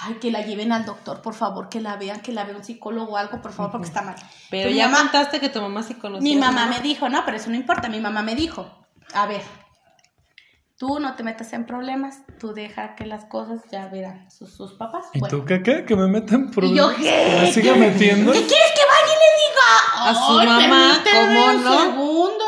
[0.02, 2.64] Ay, que la lleven al doctor, por favor, que la vean, que la vea un
[2.64, 4.14] psicólogo o algo, por favor, porque está mal.
[4.48, 6.22] Pero mi ya mamá, contaste que tu mamá sí conocía.
[6.22, 7.88] mi mamá me dijo, no, pero eso no importa.
[7.88, 8.66] Mi mamá me dijo,
[9.12, 9.42] a ver,
[10.80, 14.72] tú no te metas en problemas, tú deja que las cosas ya verán sus, sus
[14.72, 15.04] papás.
[15.12, 15.36] ¿Y Bueno.
[15.36, 15.84] tú qué qué?
[15.84, 16.76] ¿Que me metan ¿Y problemas?
[16.76, 17.02] yo qué?
[17.04, 18.32] ¿Que me siga metiendo?
[18.32, 20.08] ¿Qué quieres que vaya y le diga?
[20.08, 21.80] A su mamá, ¿cómo un no?
[21.82, 22.44] segundo.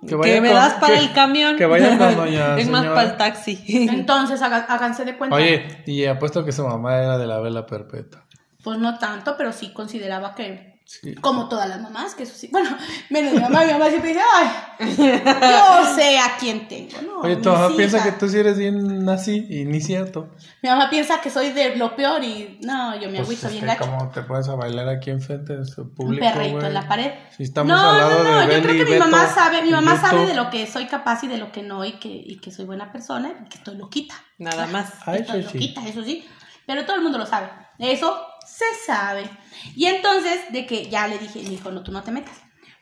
[0.00, 1.56] Que Que, vaya me con- das para que- el camión.
[1.58, 3.62] que vaya con doña Es más para el taxi.
[3.90, 5.36] Entonces, haga- háganse de cuenta.
[5.36, 8.24] Oye, y apuesto que su mamá era de la vela perpetua.
[8.64, 11.14] Pues no tanto, pero sí consideraba que, Sí.
[11.16, 12.48] como todas las mamás, que eso sí.
[12.50, 12.70] Bueno,
[13.10, 14.48] menos mi mamá, mi mamá siempre dice, ay,
[15.06, 17.20] yo sé a quién tengo, ¿no?
[17.20, 20.30] Oye, tu mamá piensa que tú sí eres bien así y ni cierto.
[20.62, 23.52] Mi mamá piensa que soy de lo peor y no, yo me Pues agüito es
[23.52, 23.80] bien que gacho.
[23.90, 26.66] como te pones a bailar aquí enfrente de su Un público, perrito güey.
[26.68, 27.12] en la pared.
[27.36, 29.70] Si estamos no, al lado no, no, de yo creo que mi mamá sabe, mi
[29.70, 32.38] mamá sabe de lo que soy capaz y de lo que no y que, y
[32.38, 34.14] que soy buena persona y que estoy loquita.
[34.38, 34.90] Nada más.
[35.04, 35.52] Ay, Estoy sí.
[35.52, 36.26] loquita, eso sí.
[36.66, 37.48] Pero todo el mundo lo sabe.
[37.78, 38.16] Eso
[38.48, 39.28] se sabe.
[39.76, 42.36] Y entonces, de que ya le dije, me dijo, no, tú no te metas.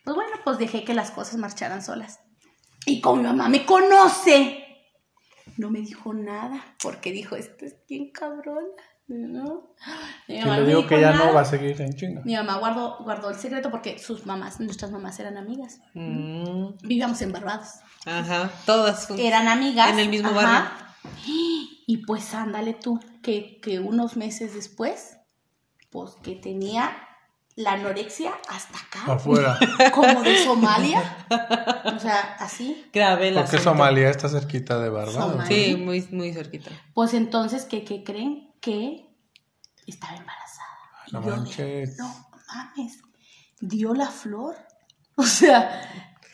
[0.05, 2.21] Pues bueno, pues dejé que las cosas marcharan solas.
[2.87, 4.65] Y como mi mamá me conoce,
[5.57, 8.65] no me dijo nada, porque dijo, esto es bien cabrón.
[9.09, 9.75] ¿no?
[10.27, 11.27] Mi Si le no me digo que ya nada.
[11.27, 12.23] no va a seguir en chinga.
[12.25, 15.79] Mi mamá guardó, guardó el secreto porque sus mamás, nuestras mamás eran amigas.
[15.95, 17.69] Mm, Vivíamos en Barbados.
[18.05, 18.51] ajá.
[18.67, 19.09] Todas.
[19.11, 19.91] Eran amigas.
[19.91, 20.43] En el mismo ajá.
[20.43, 20.71] barrio.
[21.89, 25.19] Y pues ándale tú, que, que unos meses después,
[25.97, 26.95] pues que tenía
[27.55, 29.15] la anorexia hasta acá.
[29.15, 29.59] Afuera.
[29.95, 31.27] Como de Somalia.
[31.97, 32.85] O sea, así.
[32.93, 33.59] Grave Porque.
[33.59, 35.47] Somalia está cerquita de Barbados.
[35.49, 36.71] Sí, muy, muy cerquita.
[36.93, 38.53] Pues entonces, ¿qué, qué creen?
[38.61, 39.09] Que
[39.87, 40.69] estaba embarazada.
[41.07, 41.97] Ay, no manches.
[41.99, 42.09] no
[42.47, 42.99] mames.
[43.61, 44.55] Dio la flor.
[45.19, 45.81] O sea,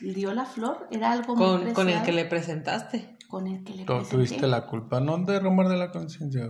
[0.01, 0.89] dio la flor.
[0.91, 2.05] Era algo muy Con, con el preciado.
[2.05, 3.17] que le presentaste.
[3.29, 4.15] Con el que le Tú presenté.
[4.17, 6.49] tuviste la culpa, no de rumor de la conciencia.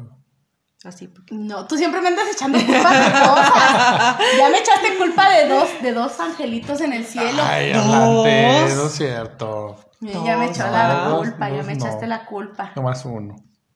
[0.86, 1.08] Así.
[1.08, 4.18] porque- No, tú siempre me andas echando culpa de cosas.
[4.38, 7.42] Ya me echaste culpa de dos, de dos angelitos en el cielo.
[7.42, 7.86] Ay, Dos.
[7.86, 9.76] hablante, no es cierto.
[10.02, 11.86] ya me echó la dos, culpa, ya dos me no.
[11.86, 12.72] echaste la culpa.
[12.76, 13.36] Nomás uno.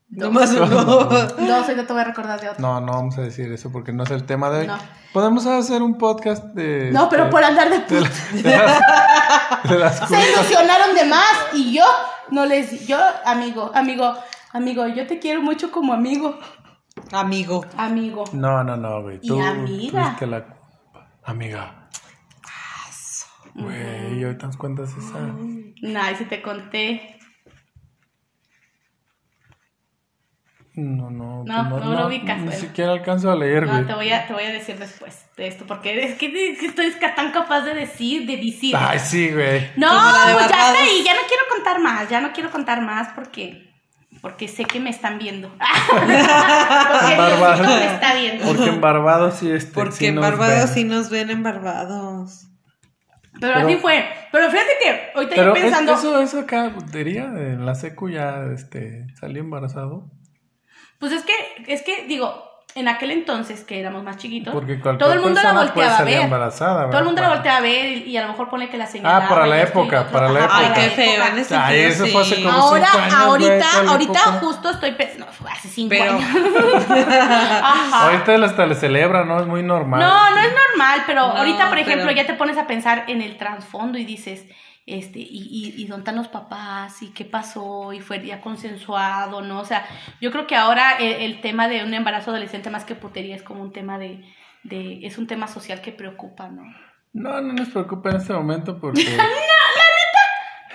[0.10, 0.67] Nomás uno.
[0.67, 2.62] Dos, no te voy a recordar de otro.
[2.62, 4.67] No, no vamos a decir eso porque no es el tema de hoy.
[4.67, 4.78] No.
[5.13, 6.91] Podemos hacer un podcast de.
[6.91, 8.02] No, pero por andar de de, puta.
[8.02, 10.28] la- de las, de las Se culpas.
[10.34, 11.84] ilusionaron de más y yo
[12.32, 12.88] no les.
[12.88, 14.13] Yo, amigo, amigo,
[14.54, 16.39] amigo, yo te quiero mucho como amigo.
[17.12, 17.65] Amigo.
[17.78, 18.24] Amigo.
[18.34, 19.20] No, no, no, güey.
[19.22, 20.17] Y Tú amiga.
[20.22, 21.08] la culpa.
[21.24, 21.89] Amiga.
[23.56, 25.17] Güey, ahorita nos cuentas esa.
[26.00, 27.17] Ay, si te conté.
[30.76, 31.43] No, no.
[31.43, 33.82] No, pues no lo ubicas, Ni siquiera alcanzo a leer, güey.
[33.82, 36.60] No, te voy, a, te voy a decir después de esto, porque es que, es
[36.60, 38.76] que estoy tan capaz de decir, de decir.
[38.78, 39.72] Ay, sí, güey.
[39.76, 40.52] No, pues ya Barbados.
[40.52, 43.66] está ahí, ya no quiero contar más, ya no quiero contar más porque
[44.28, 45.50] porque sé que me están viendo.
[45.90, 46.13] porque.
[46.16, 48.46] Diosito me está viendo.
[48.46, 49.72] Porque en Barbados sí este.
[49.74, 50.68] Porque sí en nos Barbados ven.
[50.74, 52.48] sí nos ven en Barbados.
[53.40, 54.04] Pero, Pero- así fue.
[54.34, 55.94] Pero fíjate que ahorita Pero yo pensando.
[55.94, 60.12] es- eso, eso acá diría, en la secu ya este, salí embarazado.
[61.00, 61.34] Pues es que,
[61.68, 62.44] es que, digo,
[62.75, 64.53] en aquel entonces que éramos más chiquitos,
[64.99, 66.21] todo el mundo la volteaba a ver.
[66.21, 68.77] embarazada, Todo el mundo la volteaba a ver y, y a lo mejor pone que
[68.77, 69.17] la señora.
[69.17, 70.73] Ah, para la época, para la Ay, época.
[70.82, 71.23] qué feo.
[71.25, 74.39] En ese Ay, eso fue hace como Ahora, cinco años, ahorita, ¿cuál ahorita época?
[74.41, 75.25] justo estoy pensando.
[75.25, 76.30] No, fue hace cinco Pero- años.
[77.63, 78.03] Ajá.
[78.12, 79.39] Ahorita hasta le celebra, ¿no?
[79.39, 79.99] Es muy normal.
[79.99, 83.06] No, no es normal, pero No, ahorita, por ejemplo, pero- ya te pones a pensar
[83.08, 84.43] en el trasfondo y dices,
[84.88, 89.41] este, y, y, y dónde están los papás, y qué pasó, y fue ya consensuado,
[89.41, 89.60] ¿no?
[89.60, 89.86] O sea,
[90.21, 93.43] yo creo que ahora el, el tema de un embarazo adolescente más que putería es
[93.43, 94.23] como un tema de,
[94.63, 96.63] de, es un tema social que preocupa, ¿no?
[97.12, 99.06] No, no nos preocupa en este momento porque...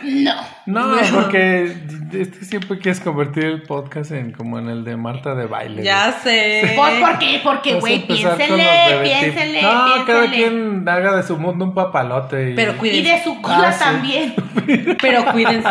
[0.04, 0.34] No.
[0.66, 1.64] No, porque
[2.12, 5.82] es que siempre quieres convertir el podcast en como en el de Marta de baile.
[5.82, 6.72] Ya sé.
[6.76, 7.40] Pues, ¿por qué?
[7.42, 8.66] Porque, a güey, piénsele,
[9.02, 10.30] piénsele, No, cada piénsele.
[10.30, 12.50] quien haga de su mundo un papalote.
[12.50, 12.54] Y...
[12.54, 13.78] Pero Y de su cola Ah, sí.
[13.84, 14.34] también.
[15.00, 15.68] Pero cuídense.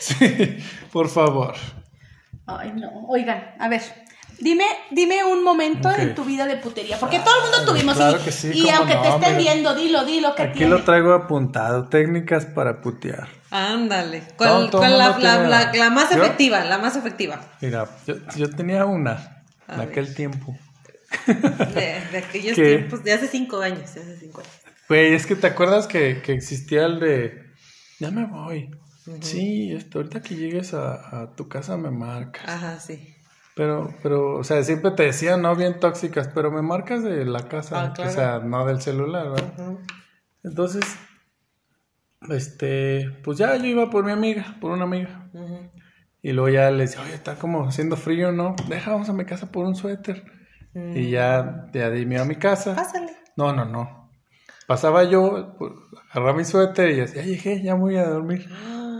[0.00, 0.58] Sí,
[0.92, 1.54] por favor.
[2.46, 2.90] Ay, no.
[3.08, 3.80] Oigan, a ver.
[4.42, 8.18] Dime, dime un momento en tu vida de putería, porque todo el mundo tuvimos claro
[8.20, 9.52] y, que sí, y aunque te estén mira.
[9.52, 10.72] viendo, dilo, dilo que Aquí tiene.
[10.72, 13.28] lo traigo apuntado, técnicas para putear.
[13.50, 14.24] Ándale.
[14.36, 16.22] ¿Cuál, todo cuál la, la- tiene- la- la más ¿Yo?
[16.24, 16.64] efectiva?
[16.64, 17.40] La más efectiva.
[17.60, 19.88] Mira, yo, yo tenía una A en ver.
[19.90, 20.56] aquel tiempo.
[21.26, 22.76] De, de aquellos ¿Qué?
[22.78, 23.94] tiempos, de hace cinco años.
[23.94, 24.52] De hace cinco años.
[24.88, 27.44] Güey, es que te acuerdas que, que existía el de.
[28.00, 28.70] Ya me voy.
[29.20, 32.48] Sí, esto, ahorita que llegues a, a tu casa me marcas.
[32.48, 33.14] Ajá, sí.
[33.54, 37.48] Pero, pero, o sea, siempre te decían, no bien tóxicas, pero me marcas de la
[37.48, 38.10] casa, Ah, claro.
[38.10, 39.76] o sea, no del celular, ¿verdad?
[40.42, 40.84] Entonces,
[42.30, 45.28] este, pues ya yo iba por mi amiga, por una amiga.
[46.22, 48.54] Y luego ya le decía, oye, está como haciendo frío, ¿no?
[48.68, 50.24] Deja, vamos a mi casa por un suéter.
[50.74, 52.74] Y ya, ya di me iba a mi casa.
[52.74, 53.12] Pásale.
[53.36, 54.10] No, no, no.
[54.66, 55.72] Pasaba yo, pues,
[56.10, 58.48] agarraba mi suéter y ya, ya llegué, ya me voy a dormir.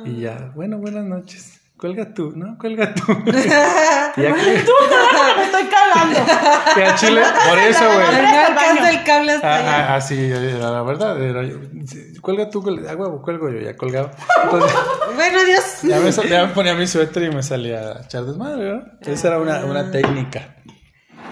[0.05, 1.62] Y ya, bueno, buenas noches.
[1.83, 2.57] Cuelga tú, ¿no?
[2.59, 3.03] Cuelga tú.
[3.27, 6.21] y ya que, me estoy cagando.
[6.77, 8.07] que a Chile, por eso, güey.
[8.07, 8.47] No el baño.
[8.47, 9.77] alcanza el cable hasta Ah, allá.
[9.89, 11.21] ah, ah, sí, era la verdad.
[11.21, 11.57] Era yo.
[11.85, 14.13] Sí, Cuelga tú, cuelga, ah, huevo, cuelgo yo, ya colgaba.
[14.45, 14.73] Entonces,
[15.17, 15.63] Bueno, Dios.
[15.83, 18.93] ya me, sal- ya me ponía mi suéter y me salía a echar desmadre, ¿verdad?
[19.01, 20.59] Esa era una, una técnica.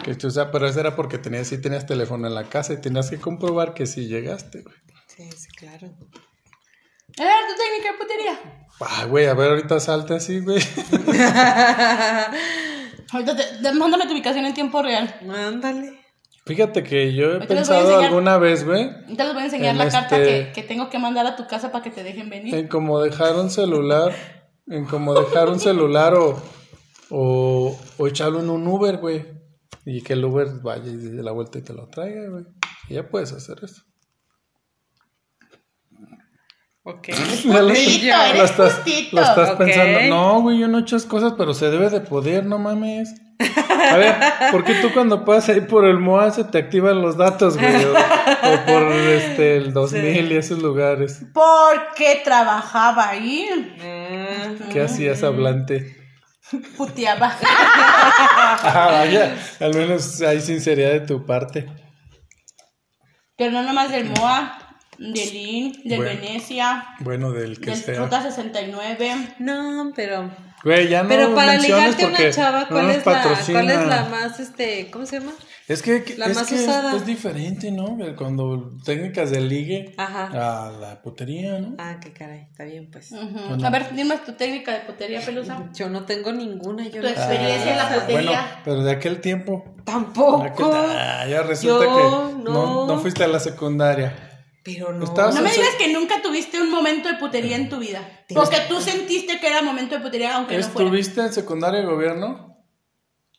[0.03, 2.73] Que tú, o sea, pero esa era porque tenías, sí tenías teléfono en la casa
[2.73, 4.75] y tenías que comprobar que sí llegaste, güey.
[5.07, 5.93] Sí, sí, claro.
[7.19, 8.67] Era tu técnica de putería.
[8.81, 10.59] Ah, güey, a ver, ahorita salte así, güey.
[13.13, 15.13] Ahorita te, te- mándame tu ubicación en tiempo real.
[15.29, 15.99] Ándale.
[16.47, 18.05] Fíjate que yo he Ahorita les voy a pensado enseñar.
[18.09, 20.89] alguna vez, güey, Ahorita les voy a enseñar En la carta este- que, que tengo
[20.89, 22.55] que mandar a tu casa para que te dejen venir.
[22.55, 24.15] en cómo dejar un celular,
[24.69, 26.41] en cómo dejar un celular o,
[27.11, 29.27] o, o echarlo en un Uber, güey.
[29.85, 32.45] Y que el Uber vaya y dé la vuelta y te lo traiga, güey.
[32.89, 33.83] Y ya puedes hacer eso.
[36.91, 37.09] Ok.
[37.15, 39.17] Justito, lo eres estás, justito.
[39.17, 40.01] lo estás pensando.
[40.09, 43.15] No, güey, yo no he hecho esas cosas, pero se debe de poder, no mames.
[43.91, 44.15] A ver,
[44.51, 47.85] ¿por qué tú cuando pasas ahí por el MOA se te activan los datos, güey?
[47.85, 51.23] O, o por este, el 2000 y esos lugares.
[51.33, 53.49] Porque trabajaba ahí.
[53.81, 55.97] Ah, ¿Qué hacías hablante?
[56.77, 57.37] Puteaba.
[58.63, 61.67] Ah, vaya, al menos hay sinceridad de tu parte.
[63.37, 64.70] Pero no nomás del MOA,
[65.01, 66.21] del IN, del Bueno.
[66.21, 67.99] Venecia, Bueno, del que del sea.
[68.01, 69.35] Ruta 69.
[69.39, 70.31] No, pero.
[70.63, 73.23] Güey, ya no Pero para ligarte una chava, ¿cuál, es la.
[73.51, 75.33] ¿cuál es la más, este, ¿cómo se llama?
[75.69, 76.97] Es que, la es, más que usada?
[76.97, 77.97] es diferente, ¿no?
[78.17, 80.67] Cuando técnicas de ligue Ajá.
[80.67, 81.77] a la putería, ¿no?
[81.79, 83.11] Ah, qué caray, está bien, pues.
[83.13, 85.71] A ver, dime tu técnica de putería, Pelusa.
[85.75, 88.31] Yo no tengo ninguna, yo Tu no experiencia en la Ah, putería.
[88.31, 89.65] Bueno, pero de aquel tiempo.
[89.85, 90.71] Tampoco.
[90.75, 92.39] ah, ya resulta Yo que no.
[92.53, 92.87] no.
[92.87, 94.27] no fuiste a la secundaria.
[94.63, 95.05] Pero no.
[95.05, 98.07] Estabas- No me digas que nunca tuviste un momento de putería en tu vida.
[98.35, 100.85] Porque tú sentiste que era momento de putería, aunque no fuera.
[100.87, 102.49] ¿Estuviste en secundaria de gobierno?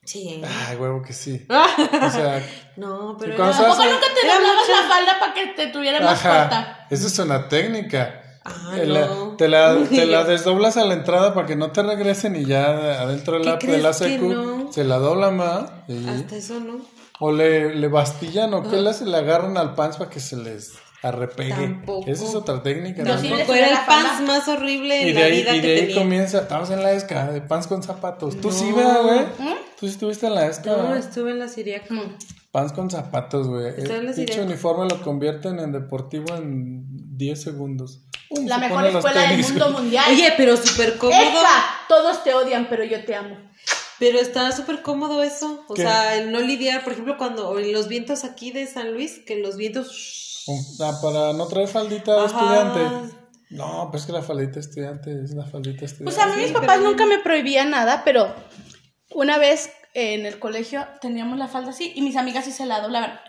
[0.03, 0.41] Sí.
[0.67, 1.45] Ay, huevo que sí.
[1.49, 2.43] O sea,
[2.75, 3.33] No, pero.
[3.33, 6.39] ¿Y cuando era- ¿Tampoco nunca te doblabas la falda para que te tuviera más ajá.
[6.41, 6.87] corta?
[6.89, 8.17] Esa es una técnica.
[8.43, 9.35] Ah, Te la, no.
[9.37, 12.65] te, la, te la desdoblas a la entrada para que no te regresen y ya
[12.99, 14.71] adentro de la, ¿Qué de la secu no?
[14.73, 15.69] se la dobla más.
[15.87, 16.81] y- Hasta eso no.
[17.19, 20.35] O le, le bastillan o que le hacen, le agarran al pants para que se
[20.37, 21.49] les arrepegue.
[21.53, 22.09] Tampoco.
[22.09, 23.03] Esa es otra técnica.
[23.03, 23.17] ¿no?
[23.17, 25.73] sí era la el pants más horrible Y de la ahí, vida y que de
[25.73, 25.95] ahí tenía.
[25.95, 28.39] comienza, estamos en la esca, de pants con zapatos.
[28.39, 28.75] Tú sí, No.
[28.75, 29.19] ¿verdad, güey?
[29.19, 29.55] ¿Mm?
[29.79, 30.71] Tú sí estuviste en la esca.
[30.71, 31.95] No, estuve en la Siriaca.
[32.51, 33.73] Pants con zapatos, güey.
[34.03, 34.41] La Siriaca.
[34.43, 36.83] uniforme lo convierten en deportivo en
[37.17, 38.01] 10 segundos.
[38.45, 40.05] La se mejor escuela del mundo mundial.
[40.09, 41.17] Oye, pero súper cómodo.
[41.19, 41.49] ¡Esa!
[41.89, 43.35] Todos te odian, pero yo te amo.
[44.01, 45.63] Pero está súper cómodo eso.
[45.67, 45.83] O ¿Qué?
[45.83, 49.19] sea, el no lidiar, por ejemplo, cuando o en los vientos aquí de San Luis,
[49.27, 50.43] que los vientos.
[50.81, 53.15] Ah, para no traer faldita de estudiante.
[53.51, 56.15] No, pues que la faldita estudiante es la faldita estudiante.
[56.15, 58.33] Pues a mí mis papás nunca me prohibían nada, pero
[59.11, 62.81] una vez en el colegio teníamos la falda así y mis amigas sí se la
[62.81, 63.19] doblaban.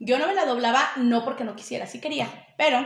[0.00, 2.84] Yo no me la doblaba, no porque no quisiera, sí quería, pero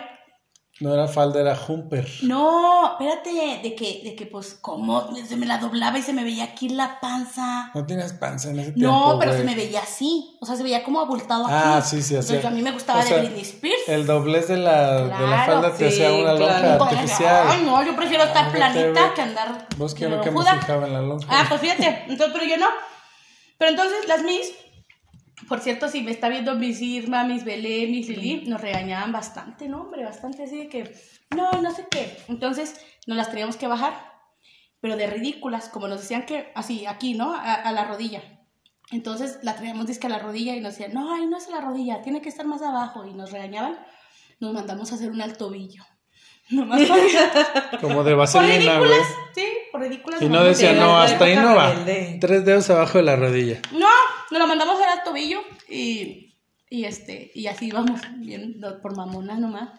[0.81, 2.09] No era falda, era jumper.
[2.23, 5.15] no, espérate, de que, de que pues, ¿cómo?
[5.27, 7.71] Se me la doblaba y se me veía aquí la panza.
[7.75, 8.91] No tienes panza en ese tiempo.
[8.91, 11.55] No, pero se me veía así, o sea, se veía como abultado aquí.
[11.55, 12.35] Ah, sí, sí, así.
[12.35, 13.89] Entonces, a mí me gustaba O sea, de Britney Spears.
[13.89, 16.85] El doblez de la, de la falda te hacía una lonja claro.
[16.85, 17.47] Artificial.
[17.49, 19.69] Ay, no, yo prefiero estar planita que andar.
[19.77, 21.27] Vos que que me fijaba en la lonja.
[21.29, 22.69] Ah, pues fíjate, entonces, pero yo no.
[23.59, 24.53] Pero entonces las mis,
[25.49, 29.69] por cierto, si me está viendo mis Irma, mis Belén, mis Lili, nos regañaban bastante,
[29.69, 29.83] ¿no?
[29.83, 30.95] Hombre, bastante así de que,
[31.37, 32.17] no, no sé qué.
[32.29, 33.95] Entonces nos las teníamos que bajar,
[34.81, 37.35] pero de ridículas, como nos decían que, así, aquí, ¿no?
[37.35, 38.23] A, a la rodilla.
[38.91, 41.53] Entonces la traíamos disque a la rodilla y nos decían, no, ahí no es a
[41.53, 43.07] la rodilla, tiene que estar más abajo.
[43.07, 43.79] Y nos regañaban,
[44.41, 45.83] nos mandamos a hacer un al tobillo.
[46.51, 49.45] Nomás para- Como de vaselina, ridículas, sí,
[49.81, 50.23] ridículas.
[50.23, 51.75] Y no decía, no, hasta ahí no va.
[52.21, 53.61] Tres dedos abajo de la rodilla.
[53.73, 53.89] No,
[54.31, 58.97] nos la mandamos a al tobillo y, y este, y así íbamos, bien, no, por
[58.97, 59.71] mamonas nomás.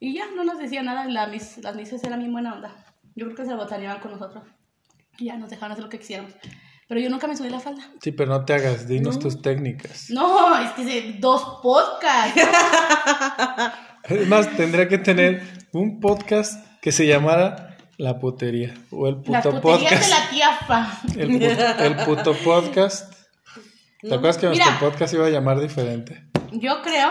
[0.00, 2.84] Y ya, no nos decía nada, la mis, las misas eran bien buena onda.
[3.16, 4.44] Yo creo que se botaneaban con nosotros.
[5.18, 6.32] Y ya nos dejaron hacer lo que quisiéramos.
[6.88, 7.82] Pero yo nunca me subí la falda.
[8.00, 10.08] Sí, pero no te hagas, dinos tus técnicas.
[10.08, 12.40] No, es que dos podcasts.
[14.04, 17.67] Es más, tendría que tener un podcast que se llamara
[17.98, 18.74] La Putería.
[18.90, 20.04] O el Las puto puterías podcast.
[20.04, 21.00] de la tía Fa.
[21.16, 23.12] El, pu- el puto podcast.
[24.00, 24.64] ¿Te acuerdas que Mira.
[24.66, 26.24] nuestro podcast iba a llamar diferente?
[26.52, 27.10] Yo creo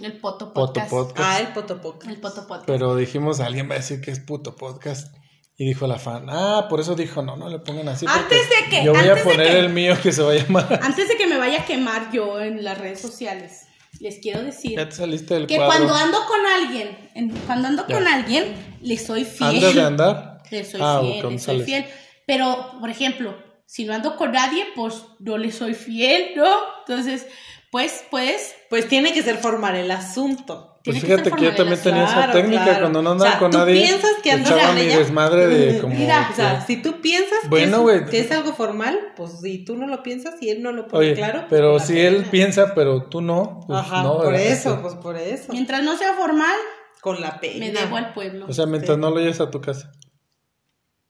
[0.00, 0.90] el poto Poto podcast.
[0.90, 1.20] podcast.
[1.22, 2.04] Ah, el potopoc.
[2.06, 2.66] El poto podcast.
[2.66, 5.14] Pero dijimos, alguien va a decir que es puto podcast.
[5.58, 8.06] Y dijo la fan, ah, por eso dijo, no, no le pongan así.
[8.06, 10.22] porque Antes de que- Yo voy a antes de poner que- el mío que se
[10.22, 10.80] va a llamar.
[10.82, 13.66] Antes de que me vaya a quemar yo en las redes sociales,
[14.02, 15.72] les quiero decir Ya te saliste del que cuadro.
[15.86, 17.94] cuando ando con alguien, en- cuando ando Ya.
[17.94, 19.50] con alguien, le soy fiel.
[19.56, 20.42] ¿Andas de andar?
[20.50, 21.64] Le soy Ah, fiel, ¿cómo le soy sales?
[21.66, 21.84] fiel.
[22.26, 23.34] Pero, por ejemplo,
[23.64, 26.46] si no ando con nadie, pues no le soy fiel, ¿no?
[26.86, 27.26] Entonces,
[27.70, 30.71] pues, pues, Pues tiene que ser formal el asunto.
[30.84, 32.80] Pues que fíjate que yo también tenía esa técnica claro.
[32.80, 33.74] cuando no O andaba sea, con ¿tú nadie.
[33.82, 34.98] piensas que echaba mi ella?
[34.98, 35.94] desmadre de como.
[35.94, 37.96] Mira, O sea, si tú piensas Bueno, que, güey.
[38.04, 40.88] es, que es algo formal, pues si tú no lo piensas y él no lo
[40.88, 41.40] pone Oye, claro.
[41.40, 42.08] pues, pero si pena.
[42.08, 44.16] él piensa, pero tú no, pues Ajá, no.
[44.16, 44.40] por ¿verdad?
[44.42, 45.52] eso, pues por eso.
[45.52, 46.56] mientras no sea formal,
[47.00, 47.64] Con la pena.
[47.66, 48.46] me debo al pueblo.
[48.48, 49.92] O sea, mientras no lo lleves a tu casa.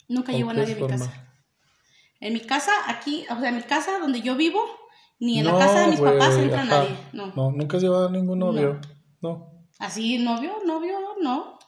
[0.09, 1.29] Nunca llevo a ¿con qué nadie a mi casa.
[2.21, 4.61] En mi casa, aquí, o sea, en mi casa donde yo vivo,
[5.19, 6.69] ni en No, la casa de mis papás entra ajá.
[6.71, 6.97] nadie.
[7.15, 7.33] No.
[7.35, 8.79] No, nunca has llevado a ningún novio.
[9.23, 9.52] No.
[9.83, 11.59] Así, novio, novio, no.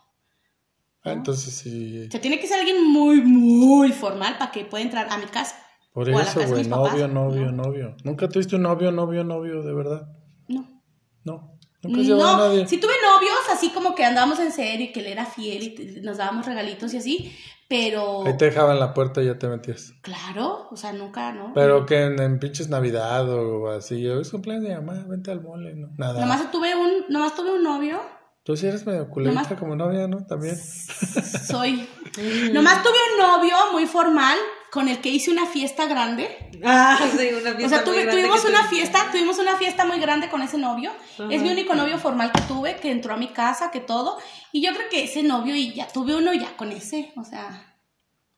[1.03, 2.05] Ah, entonces sí.
[2.07, 5.27] O sea, tiene que ser alguien muy, muy formal para que pueda entrar a mi
[5.27, 5.57] casa.
[5.93, 6.65] Por o a eso, güey.
[6.69, 7.97] Novio, novio, novio.
[8.05, 10.07] ¿Nunca tuviste un novio, novio, novio, de verdad?
[10.47, 10.81] No.
[11.25, 11.59] No.
[11.83, 12.69] Nunca has a No, nadie.
[12.69, 16.01] sí tuve novios, así como que andábamos en serio y que él era fiel y
[16.01, 17.33] nos dábamos regalitos y así,
[17.69, 19.93] pero Ahí te dejaban la puerta y ya te metías.
[20.03, 21.53] claro, o sea, nunca, ¿no?
[21.55, 25.75] Pero que en, en pinches Navidad o así, es cumpleaños de mamá, vente al mole,
[25.75, 26.21] no, nada.
[26.21, 28.01] Nomás tuve un, nomás tuve un novio,
[28.45, 30.27] Tú sí eres medio culerita Nomás- como novia, ¿no?
[30.27, 30.55] También.
[30.59, 31.89] soy.
[32.53, 34.37] nomás tuve un novio muy formal
[34.75, 36.29] con el que hice una fiesta grande.
[36.65, 39.57] Ah, sí, una O fiesta sea, muy tuve- grande tuvimos una te- fiesta, tuvimos una
[39.57, 40.91] fiesta muy grande con ese novio.
[41.31, 44.19] Es mi único novio formal que tuve, que entró a mi casa, que todo.
[44.53, 47.13] Y yo creo que ese novio, y ya tuve uno ya con ese.
[47.17, 47.75] O sea,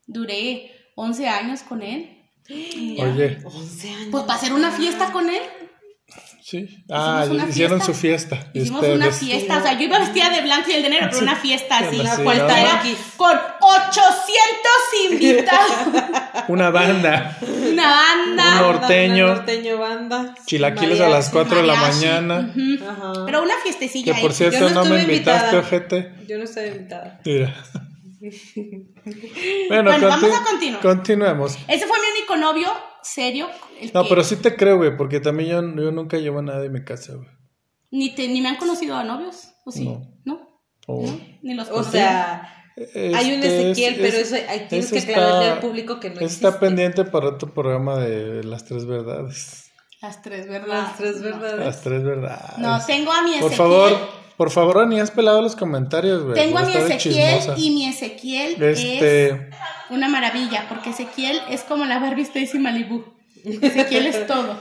[0.07, 2.13] duré 11 años con él.
[2.49, 4.09] Oye, 11 años.
[4.13, 5.43] Pues para hacer una fiesta con él.
[6.49, 6.85] Sí.
[6.91, 7.93] Ah, una hicieron fiesta.
[7.93, 8.51] su fiesta.
[8.55, 9.59] Hicimos una ustedes- fiesta.
[9.59, 11.97] O sea, yo iba vestida de blanco y el de negro, pero una fiesta así.
[11.99, 12.11] ¿no?
[13.17, 13.29] Con
[13.61, 15.73] 800 invitados.
[16.49, 17.37] Una banda.
[17.43, 18.45] Una banda.
[18.53, 19.25] Un norteño.
[19.27, 20.35] Una norteño banda.
[20.47, 21.33] Chilaquiles a las Mariachi.
[21.33, 21.99] 4 de la mariachi.
[21.99, 22.51] mañana.
[22.55, 22.85] Ujú.
[22.89, 23.13] Ajá.
[23.27, 24.15] Pero una fiestecilla.
[24.15, 24.35] Que por ¿eh?
[24.35, 25.59] cierto Yo no no, me invitaste, invitada.
[25.59, 26.13] ojete.
[26.29, 27.21] Yo no estoy invitada.
[27.25, 27.55] Mira.
[29.69, 30.83] Bueno, conti- vamos a continuar.
[30.83, 31.59] Continuemos.
[31.69, 32.73] Ese fue mi único novio
[33.07, 33.49] serio.
[33.81, 36.43] El No, que pero sí te creo, güey, porque también yo, yo nunca llevo a
[36.43, 37.29] nadie de mi casa, güey.
[37.91, 39.49] ni, te, ni me han conocido a novios.
[39.65, 39.85] ¿O sí?
[39.85, 40.07] No.
[40.25, 40.47] ¿No?
[41.43, 44.99] Ni los O sea, hay un Este, Ezequiel, es- pero es- eso hay- tienes que
[45.01, 46.47] aclararle está- al público que no existe.
[46.47, 49.71] Está pendiente para otro programa de las tres verdades.
[50.03, 50.69] Las tres, ¿verdad?
[50.89, 51.59] Las tres verdades.
[51.67, 52.59] Las tres verdades.
[52.59, 53.49] No, tengo a mi Ezequiel.
[53.49, 53.93] Por favor,
[54.37, 56.35] por favor, ni has pelado los comentarios, güey.
[56.35, 59.39] Tengo a mi Ezequiel y mi Ezequiel Este, es
[59.91, 63.05] una maravilla, porque Ezequiel es como la Barbie Stacy Malibu.
[63.45, 64.59] Ezequiel es todo.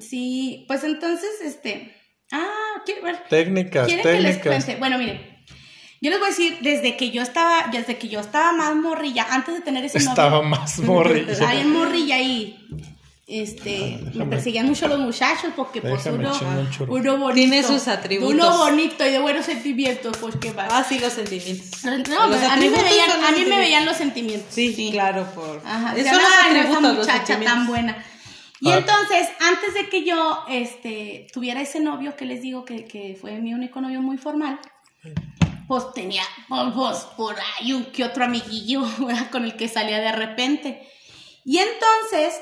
[0.00, 1.94] Sí, pues entonces, este...
[2.30, 3.24] Ah, quiero ver.
[3.28, 4.64] técnicas, ¿Quieren que les técnicas.
[4.64, 4.80] cuente?
[4.80, 5.20] Bueno, miren.
[6.00, 9.26] Yo les voy a decir, desde que yo estaba, desde que yo estaba más morrilla,
[9.30, 10.48] antes de tener ese Estaba novio.
[10.48, 11.36] más morrilla.
[11.48, 12.58] Ahí en morrilla y
[13.40, 14.26] este me déjame.
[14.30, 16.32] perseguían mucho los muchachos porque pues uno,
[17.18, 17.32] bonito.
[17.34, 18.34] Tiene sus atributos.
[18.34, 20.68] Uno bonito y de buenos sentimientos, pues qué más.
[20.70, 21.84] Ah, sí, los sentimientos.
[21.84, 23.58] No, Los a mí me veían, los a mí me sentimientos.
[23.58, 24.54] veían los sentimientos.
[24.54, 25.62] Sí, claro, por.
[25.64, 25.94] Ajá.
[25.94, 28.04] Esos Decían, son los "Ay, no, esa los muchacha tan buena.
[28.60, 28.76] Y Ah.
[28.78, 33.32] entonces, antes de que yo este, tuviera ese novio que les digo que, que fue
[33.40, 34.60] mi único novio muy formal,
[35.66, 39.30] pues tenía pues, pues, por ahí un que otro amiguillo ¿verdad?
[39.32, 40.88] con el que salía de repente.
[41.44, 42.40] Y entonces,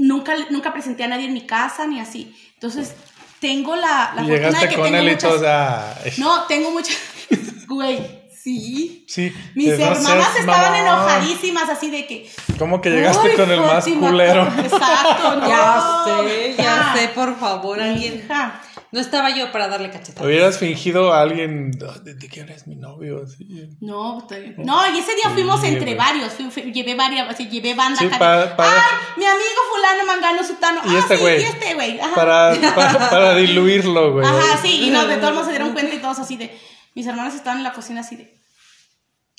[0.00, 2.34] nunca, nunca presenté a nadie en mi casa ni así.
[2.54, 2.94] Entonces,
[3.40, 5.30] tengo la, la fortuna de llegaste que con tengo él y muchas...
[5.30, 6.96] todo, o sea, ay, No, tengo muchas...
[7.68, 7.98] Güey,
[8.36, 9.04] sí.
[9.06, 9.32] sí.
[9.54, 10.02] Mis no hermanas
[10.32, 12.30] seas estaban enojadísimas así de que...
[12.58, 14.42] ¿Cómo que llegaste "Uy, con el más culero?
[14.58, 15.48] Exacto, no.
[15.48, 18.24] Ya sé, ya sé, por favor, alguien.
[18.24, 18.60] hija.
[18.92, 20.26] No estaba yo para darle cachetada.
[20.26, 23.22] Hubieras fingido a alguien, "Ah, ¿de, de quién eres mi novio?
[23.24, 23.46] Así.
[23.80, 27.48] No, estoy- no, y ese día fuimos Sí, entre varios, fui- fui- llevé varias, así,
[27.48, 28.80] llevé banda Sí, acá pa- de, para- ay,
[29.16, 31.40] mi amigo fulano, mangano, sutano, Y ah, este sí, güey.
[31.40, 34.26] y este güey, ajá, Para, para, para diluirlo, güey.
[34.26, 36.50] ajá, sí, y no, de todos modos se dieron cuenta y todos así de,
[36.96, 38.39] mis hermanos estaban en la cocina así de,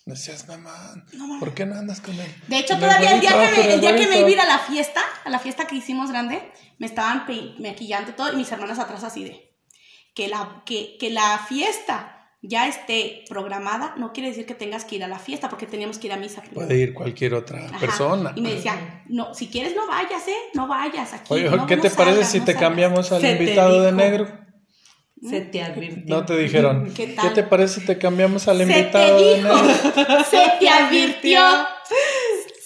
[0.05, 1.05] Decías, mamá,
[1.39, 2.35] ¿por qué no andas con él?
[2.47, 4.31] De hecho, todavía el día, güerito, que con me, el día que me iba a
[4.31, 7.25] ir a la fiesta, a la fiesta que hicimos grande, me estaban
[7.59, 9.51] maquillando y todo, y mis hermanas atrás así de
[10.15, 14.95] que la, que, que la fiesta ya esté programada, no quiere decir que tengas que
[14.95, 16.41] ir a la fiesta, porque teníamos que ir a misa.
[16.41, 16.65] primero.
[16.67, 17.79] Puede ir cualquier otra Ajá.
[17.79, 18.33] persona.
[18.35, 20.35] Y me decía, no, si quieres no vayas, ¿eh?
[20.55, 21.31] No vayas aquí.
[21.31, 22.69] Oye, no, ¿qué no te parece si no te salgas".
[22.69, 24.27] cambiamos al Se te invitado de negro?
[25.29, 26.15] Se te advirtió.
[26.15, 26.91] No te dijeron.
[26.95, 27.33] ¿Qué ¿Qué, tal?
[27.33, 29.49] te parece si te cambiamos al Se invitado te de dijo,
[30.29, 31.41] se te advirtió,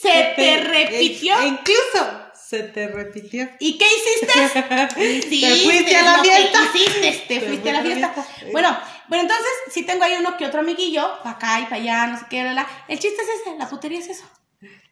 [0.01, 1.39] se te repitió.
[1.41, 3.49] E incluso se te repitió.
[3.59, 4.61] ¿Y qué hiciste?
[5.29, 6.59] Sí, Te fuiste a la fiesta.
[6.73, 8.13] hiciste, te, Te fuiste a la fiesta.
[8.13, 8.51] fiesta.
[8.51, 8.77] Bueno,
[9.09, 12.19] bueno, entonces sí tengo ahí uno que otro amiguillo, para acá y para allá, no
[12.19, 12.67] sé qué, la, la.
[12.87, 14.23] El chiste es ese, la putería es eso.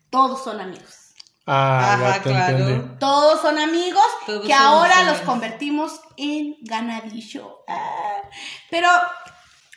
[0.09, 1.02] Todos son amigos.
[1.45, 2.57] Ah, Ajá, claro.
[2.57, 2.97] entendí.
[2.99, 5.17] Todos son amigos Todos que ahora amigos.
[5.17, 7.63] los convertimos en ganadillo.
[7.67, 8.21] Ah,
[8.71, 8.87] Pero,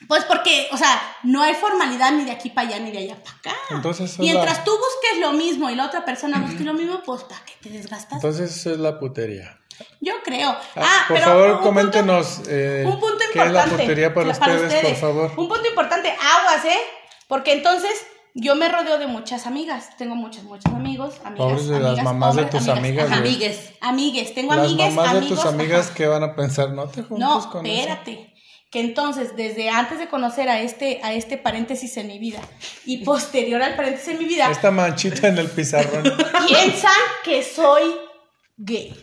[0.07, 3.17] pues porque, o sea, no hay formalidad ni de aquí para allá ni de allá
[3.21, 3.55] para acá.
[3.71, 7.23] Entonces, Mientras la- tú busques lo mismo y la otra persona busque lo mismo, pues
[7.23, 8.13] ¿para qué te desgastas?
[8.13, 9.59] Entonces, eso es la putería.
[9.99, 10.49] Yo creo.
[10.49, 13.83] Ah, Ah, por pero favor, un punto- coméntenos eh, un punto qué es la importante.
[13.83, 15.31] putería para, ustedes, por favor.
[15.37, 16.79] Un punto importante, aguas, ¿eh?
[17.27, 17.91] Porque entonces
[18.39, 19.89] yo me rodeo de muchas amigas.
[19.97, 21.37] Tengo muchos, muchos amigos, amigas.
[21.47, 23.19] Pobres de las amigas, mamás de tus amigas, güey.
[23.19, 23.71] Amigues.
[23.81, 27.01] Amigues, tengo Las amigues, mamás de amigos, tus amigas que van a pensar, no te
[27.03, 27.79] juntes No, con eso.
[27.79, 28.33] espérate.
[28.69, 32.41] Que entonces, desde antes de conocer a este, a este paréntesis en mi vida
[32.85, 36.03] y posterior al paréntesis en mi vida, Esta manchita en el pizarrón.
[36.47, 36.91] piensan
[37.23, 37.83] que soy
[38.57, 38.93] gay.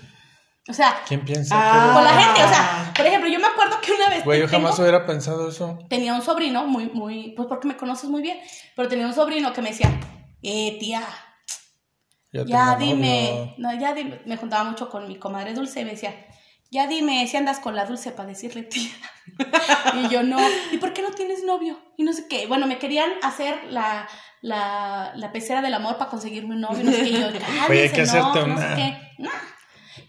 [0.68, 1.92] O sea, ¿Quién piensa Ah.
[1.94, 4.46] con la gente, o sea, por ejemplo, yo me acuerdo que una vez Güey, yo
[4.48, 5.78] tengo- jamás hubiera pensado eso.
[5.90, 8.38] tenía un sobrino muy, muy, pues porque me conoces muy bien,
[8.74, 9.90] pero tenía un sobrino que me decía,
[10.42, 11.02] eh, tía,
[12.32, 16.14] Ya, dime, no, ya dime, me juntaba mucho con mi comadre Dulce y me decía,
[16.70, 18.90] ya dime si andas con la Dulce para decirle tía.
[19.94, 20.38] y yo no,
[20.72, 21.78] ¿y por qué no tienes novio?
[21.96, 24.08] Y no sé qué, bueno, me querían hacer la,
[24.40, 27.26] la, la pecera del amor para conseguirme un novio, no sé qué, y yo,
[27.68, 28.76] Oye, hay que "Cálmense, no, hacerte no sé una".
[28.76, 29.30] qué, no.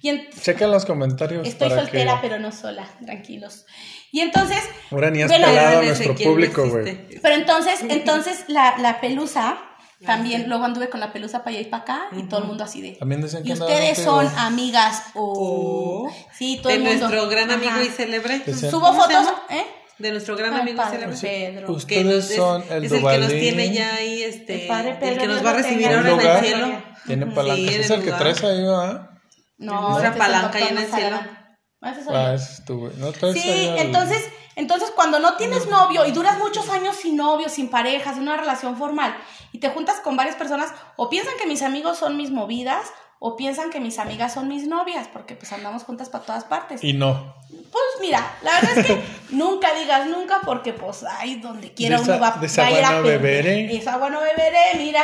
[0.02, 3.66] Y en- Checa en los comentarios estoy para soltera, que pero no sola, tranquilos.
[4.12, 4.60] Y entonces,
[4.92, 7.20] ahora ni has Bueno, pelado a nuestro público, güey.
[7.22, 9.58] Pero entonces, entonces la, la pelusa,
[10.06, 12.64] también luego anduve con la pelusa para allá y para acá y todo el mundo
[12.64, 12.92] así de.
[12.94, 16.06] También decían que Y ustedes son amigas o.
[16.08, 16.16] Oh.
[16.38, 17.08] Sí, todo De el mundo.
[17.08, 17.84] nuestro gran amigo Ajá.
[17.84, 18.42] y célebre.
[18.54, 19.34] Subo ¿Cómo se fotos?
[19.50, 19.66] ¿eh?
[19.98, 21.18] De nuestro gran Ay, amigo padre célebre.
[21.56, 21.72] Pedro.
[21.74, 24.68] Ustedes Que nos- es, son el es el que nos tiene ya ahí, este, El
[24.68, 26.84] padre Pedro, el que nos va a recibir ahora en el cielo.
[27.08, 27.56] Tiene palanca.
[27.56, 29.10] Sí, es el el que traes ahí, ¿verdad?
[29.58, 31.18] No, Nuestra ese es el palanca ahí en el cielo.
[31.18, 31.46] Mazarán.
[31.82, 32.34] Ese soy Ah, yo.
[32.34, 32.94] ese es tu, güey.
[32.98, 34.24] No Sí, entonces,
[34.56, 38.38] entonces cuando no tienes novio y duras muchos años sin novio, sin pareja, sin una
[38.38, 39.16] relación formal
[39.52, 42.88] y te juntas con varias personas, o piensan que mis amigos son mis movidas
[43.20, 46.84] o piensan que mis amigas son mis novias, porque pues andamos juntas para todas partes.
[46.84, 47.36] Y no.
[47.50, 52.04] Pues mira, la verdad es que nunca digas nunca porque pues ahí donde quiera De
[52.04, 53.76] uno esa- va, de esa va a ir agua a beberé.
[53.78, 55.02] Esa agua no beberé, mira,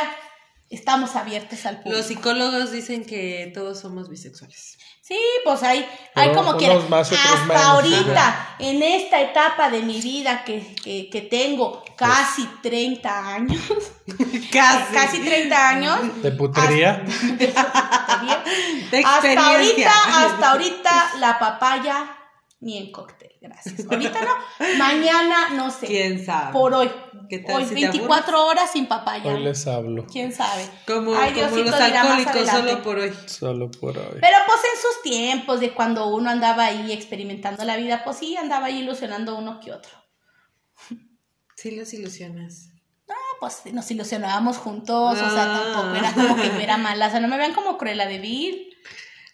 [0.74, 1.98] estamos abiertos al público.
[1.98, 4.78] Los psicólogos dicen que todos somos bisexuales.
[5.02, 5.80] Sí, pues hay,
[6.14, 6.74] hay Pero como unos quiera.
[6.88, 7.62] más, otros Hasta menos.
[7.64, 13.60] ahorita, en esta etapa de mi vida que, que, que tengo casi 30 años,
[14.52, 14.92] Casi.
[14.94, 17.02] casi 30 años, ¿De putería?
[17.36, 17.48] De
[19.04, 19.48] hasta experiencia.
[19.50, 19.92] ahorita,
[20.24, 22.16] hasta ahorita la papaya
[22.60, 23.84] ni en cóctel, gracias.
[23.90, 25.86] Ahorita no, mañana no sé.
[25.86, 26.52] ¿Quién sabe?
[26.52, 26.90] Por hoy.
[27.32, 29.24] ¿Qué tal Hoy si te 24 horas sin papaya.
[29.32, 30.04] Hoy les hablo.
[30.04, 30.66] ¿Quién sabe?
[30.86, 33.12] Como, Ay, como Diosito los alcohólicos solo por hoy.
[33.24, 34.18] Solo por hoy.
[34.20, 38.36] Pero pues en sus tiempos de cuando uno andaba ahí experimentando la vida, pues sí,
[38.36, 39.92] andaba ahí ilusionando uno que otro.
[41.56, 42.68] Sí los ilusionas.
[43.08, 47.10] Ah, pues nos ilusionábamos juntos, o sea, tampoco era como que yo era mala, o
[47.10, 48.68] sea, no me vean como Cruella de Vil.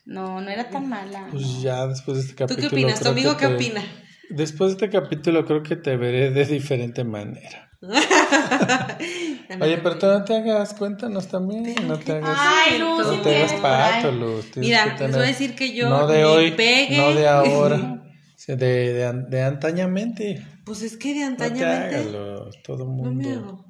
[0.05, 1.26] No, no era tan mala.
[1.32, 2.68] Pues ya después de este ¿Tú capítulo.
[2.70, 3.01] qué opinas?
[3.01, 3.82] ¿Tu amigo qué te- opina?
[4.30, 7.67] Después de este capítulo creo que te veré de diferente manera.
[9.61, 11.74] Oye, pero tú no te hagas, cuéntanos también.
[11.87, 12.37] No te hagas.
[12.41, 14.51] Ay, Luz, no te hagas pato, Luz.
[14.51, 16.97] tienes Mira, que les tener- voy a decir que yo No de me hoy, pegue.
[16.97, 18.05] no de ahora.
[18.49, 20.47] de, de, de antañamente.
[20.64, 21.97] Pues es que de No te antañamente.
[21.97, 23.29] hagas, Luz, Todo el no mundo.
[23.29, 23.64] me hago.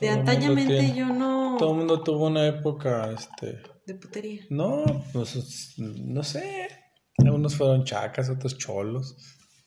[0.00, 1.56] De antañamente tiene- yo no.
[1.58, 3.60] Todo el mundo tuvo una época, este.
[3.86, 4.42] De putería.
[4.50, 6.68] No, pues no sé.
[7.18, 9.16] Algunos fueron chacas, otros cholos.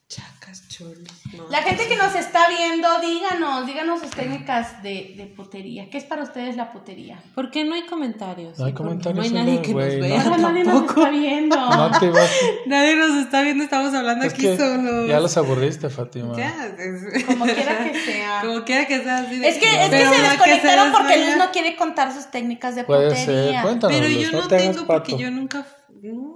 [0.07, 0.99] Chacas, cholos.
[1.35, 1.49] No.
[1.49, 5.89] La gente que nos está viendo, díganos, díganos sus técnicas de, de putería.
[5.89, 7.23] ¿Qué es para ustedes la putería?
[7.33, 8.59] ¿Por qué no hay comentarios?
[8.59, 9.99] No hay comentarios, No hay nadie que nos no.
[10.01, 11.55] vea nadie nos está viendo.
[11.55, 12.11] No te.
[12.67, 15.07] Nadie nos está viendo, estamos hablando Es aquí que solos.
[15.09, 16.37] ya los aburriste, Fátima.
[16.37, 18.41] Ya, es- Como quiera que sea.
[18.45, 21.17] Como quiera que sea así de- Es que, es que se desconectaron porque.
[21.17, 23.25] Luis no quiere contar sus técnicas de Puede putería.
[23.53, 23.61] ser.
[23.63, 25.17] Cuéntanos, Pero Luz, yo no tengo porque pato.
[25.23, 25.65] yo nunca.
[26.03, 26.34] No,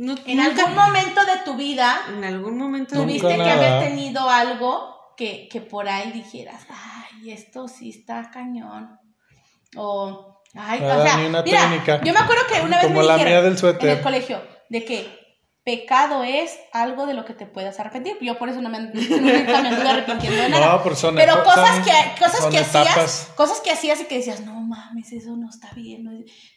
[0.00, 3.52] no En nunca- algún momento de tu vida En algún momento tuviste que nada.
[3.78, 8.98] haber tenido algo que, que por ahí dijeras, ay, esto sí está cañón.
[9.76, 12.00] O, ay, Ah, o sea, ni una mira, técnica.
[12.02, 14.42] yo me acuerdo que una vez Como me la dijeron mía del en el colegio,
[14.70, 15.19] de que
[15.64, 18.16] pecado es algo de lo que te puedas arrepentir.
[18.20, 18.92] Yo por eso no me, nunca
[19.62, 20.66] me anduve arrepintiendo de nada.
[20.76, 22.88] No, pero cosas son- que, cosas son que etapas.
[22.96, 26.12] hacías, cosas que hacías y que decías, no mames, eso no está bien, no-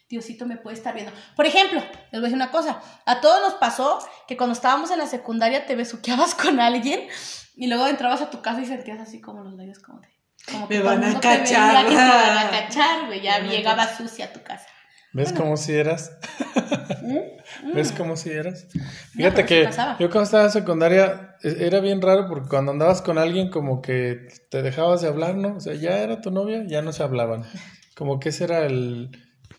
[0.08, 1.12] Diosito me puede estar viendo.
[1.36, 3.98] Por ejemplo, les voy a decir una cosa, a todos nos pasó
[4.28, 7.08] que cuando estábamos en la secundaria te besuqueabas con alguien
[7.56, 10.08] y luego entrabas a tu casa y sentías así como los labios como de...
[10.50, 11.84] Como Me van a mundo te veía, cachar.
[11.86, 14.66] que te van a cachar, güey, ya Me van a llegabas sucia a tu casa.
[15.14, 16.16] ¿Ves cómo si eras?
[17.74, 17.96] ¿Ves Mm.
[17.96, 18.66] cómo si eras?
[19.12, 19.64] Fíjate que
[19.98, 23.80] yo cuando estaba en secundaria e- era bien raro porque cuando andabas con alguien como
[23.80, 25.56] que te dejabas de hablar, ¿no?
[25.56, 27.44] O sea, ya era tu novia, ya no se hablaban.
[27.96, 29.10] Como que ese era el,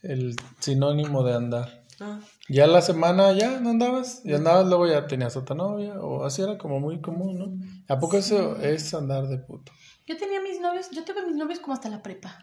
[0.03, 1.83] el sinónimo de andar.
[2.01, 2.19] Ah.
[2.49, 6.41] Ya la semana ya no andabas, y andabas, luego ya tenías otra novia, o así
[6.41, 7.93] era como muy común, ¿no?
[7.93, 9.71] ¿A poco eso es andar de puto?
[10.05, 12.37] Yo tenía mis novios, yo tuve mis novios como hasta la prepa.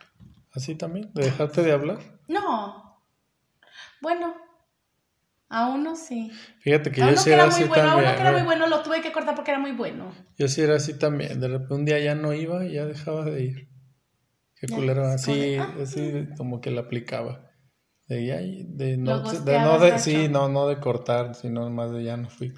[0.55, 1.11] ¿Así también?
[1.15, 1.99] ¿De dejarte de hablar?
[2.29, 2.92] No.
[4.03, 4.35] Bueno,
[5.49, 6.31] a uno sí.
[6.61, 8.09] Fíjate que a yo sí era era muy así bueno, a también.
[8.09, 10.13] uno que era muy bueno lo tuve que cortar porque era muy bueno.
[10.37, 11.41] Yo sí era así también.
[11.41, 13.69] De repente un día ya no iba y ya dejaba de ir.
[14.61, 17.49] Qué Ya, culero, así, ah, así como que la aplicaba.
[18.09, 22.05] De ya, de no, de no de, sí, no, no de cortar, sino más de
[22.05, 22.53] ya no fui.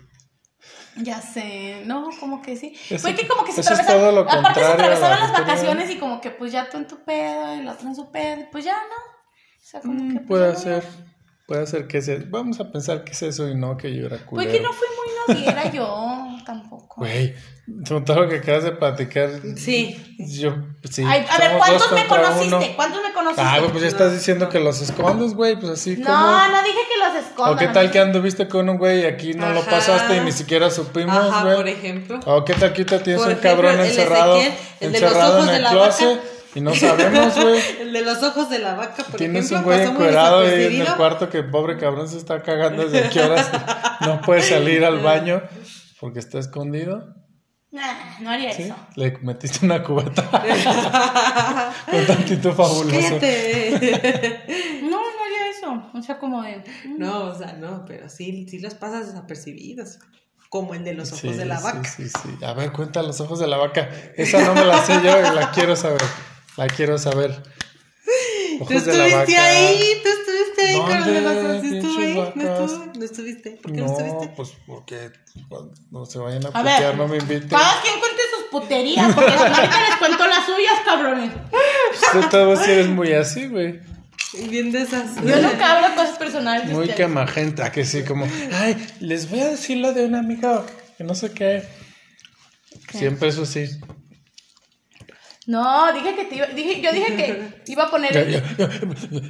[0.96, 2.74] Ya sé, no, como que sí.
[2.88, 5.90] Eso- Fue que como que se atravesaban, aparte se contrario a la atravesaban las vacaciones
[5.90, 8.40] y como que pues ya tú en tu pedo y el otro en su pedo,
[8.40, 9.14] y pues ya no.
[9.58, 11.13] O sea, como que pues, Mm, puede ya no ser, había-
[11.46, 12.18] puede ser que sea.
[12.28, 14.48] Vamos a pensar que es eso y no que yo era culero.
[14.48, 16.96] Pues que no fui muy noviera yo tampoco.
[17.00, 17.34] Güey,
[17.88, 19.30] con todo lo que acabas de platicar.
[19.56, 20.16] Sí.
[20.18, 20.54] Yo,
[20.90, 21.02] sí.
[21.06, 22.46] Ay, a ver, ¿cuántos me conociste?
[22.56, 22.60] uno.
[22.76, 23.42] ¿Cuántos me conociste?
[23.42, 26.08] Ah, güey, pues ya estás diciendo que los escondes, güey, pues así como.
[26.16, 27.54] no, no dije que los escondan.
[27.54, 29.70] ¿O qué no tal que anduviste con un güey y aquí no lo Ajá.
[29.70, 31.56] pasaste y ni siquiera supimos, güey?
[31.56, 32.20] por ejemplo.
[32.26, 34.38] ¿O qué tal que te tienes Por un cabrón ejemplo, el encerrado,
[34.80, 36.28] el de los encerrado ojos en de el la closet vaca.
[36.54, 37.60] Y no sabemos, güey?
[37.80, 40.82] El de los ojos de la vaca, por Tienes ejemplo, un güey encuerado ahí en
[40.82, 43.50] el cuarto que pobre cabrón se está cagando desde qué horas
[44.00, 45.42] no puede salir al baño
[46.00, 47.14] porque está escondido.
[47.72, 48.62] Nah, no haría ¿Sí?
[48.62, 48.76] eso.
[48.94, 50.22] Le metiste una cubeta
[51.90, 52.98] con tantito fabuloso.
[54.84, 55.90] No, no haría eso.
[55.92, 56.58] O sea, como de.
[56.58, 56.98] mm.
[56.98, 59.98] No, o sea, no, pero sí, sí los pasas desapercibidos.
[60.48, 61.84] Como el de los ojos Sí, de la sí, vaca.
[61.88, 63.88] Sí, sí, A ver, cuenta los ojos de la vaca.
[64.16, 66.00] Esa no me la sé yo y la quiero saber.
[66.56, 67.42] La quiero saber.
[68.58, 69.44] Tú Ojos de la estuviste vaca.
[69.44, 72.14] ahí, tú estuviste ahí con los ¿Dónde, de estuve ahí.
[72.14, 73.50] No, estuve, no estuviste.
[73.62, 74.32] ¿Por qué no, No, estuviste?
[74.36, 75.10] pues porque
[75.48, 77.48] cuando no se vayan a A ver, putear, no me inviten.
[77.48, 81.32] Cada quien cuente sus puterías, porque ahorita les cuento las suyas, cabrones.
[82.12, 83.80] Tú todo sí eres muy así, güey.
[84.48, 85.16] Bien de esas.
[85.16, 86.68] Yo nunca hablo cosas personales.
[86.70, 90.64] Muy quemagenta, que sí, como, ay, les voy a decir lo de una amiga
[90.96, 91.64] que no sé qué.
[92.92, 93.66] Siempre eso sí.
[95.46, 98.42] No, dije que te iba, dije, yo dije que iba a poner, dije.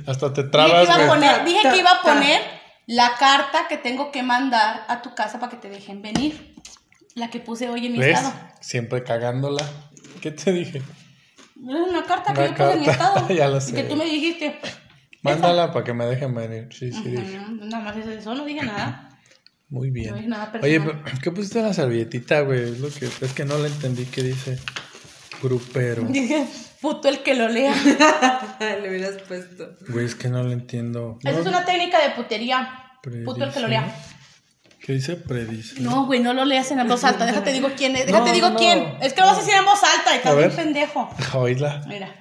[0.06, 1.08] Hasta te que trabas, iba a güey.
[1.08, 2.40] poner, dije que iba a poner
[2.86, 6.54] la carta que tengo que mandar a tu casa para que te dejen venir.
[7.16, 8.18] La que puse hoy en mi ¿Ves?
[8.18, 8.34] estado.
[8.60, 9.64] Siempre cagándola.
[10.20, 10.78] ¿Qué te dije?
[10.78, 10.84] Es
[11.56, 13.28] una carta que Una yo puse en mi estado.
[13.34, 13.74] ya lo Y sé.
[13.74, 14.58] que tú me dijiste.
[15.22, 16.68] Mándala para que me dejen venir.
[16.70, 17.38] Sí, sí, dije.
[17.40, 19.08] "Ujú, Nada más es eso, no dije nada.
[19.68, 20.14] Muy No bien.
[20.16, 21.20] dije nada Oye, personal.
[21.22, 22.62] ¿qué pusiste en la servilletita, güey?
[22.72, 24.04] Es, lo que, es que no la entendí.
[24.06, 24.58] ¿Qué dice?
[25.48, 26.02] Grupero.
[26.08, 26.46] Dije,
[26.80, 27.74] puto el que lo lea.
[28.60, 29.76] Le hubieras puesto.
[29.88, 31.18] Güey, es que no lo entiendo.
[31.22, 32.80] Esa es una técnica de putería.
[33.24, 33.94] Puto el que lo lea.
[34.80, 35.16] ¿Qué dice?
[35.16, 35.80] Predice.
[35.80, 37.24] No, güey, no lo leas en voz alta.
[37.26, 38.06] Déjate digo quién es.
[38.06, 38.58] Déjate No, digo no, no.
[38.58, 38.94] quién.
[39.00, 41.10] Es que lo vas a decir en voz alta y estás bien pendejo.
[41.34, 41.82] Oíla.
[41.86, 42.14] Mira.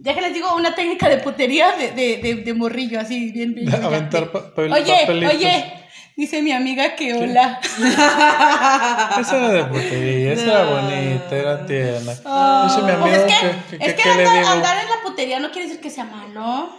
[0.00, 3.52] Ya que les digo una técnica de putería de, de, de, de morrillo, así, bien,
[3.54, 3.66] bien.
[3.66, 5.34] bien, Aventar papel- Oye, papelitos.
[5.34, 5.74] oye,
[6.18, 7.60] dice mi amiga que hola.
[9.20, 12.12] Esa era de putería, esa era bonita, era tierna.
[12.24, 12.66] Ah.
[12.68, 15.38] Dice mi amigo Pues es que, que, que, es que que andar, en la putería
[15.38, 16.70] no quiere decir que sea malo.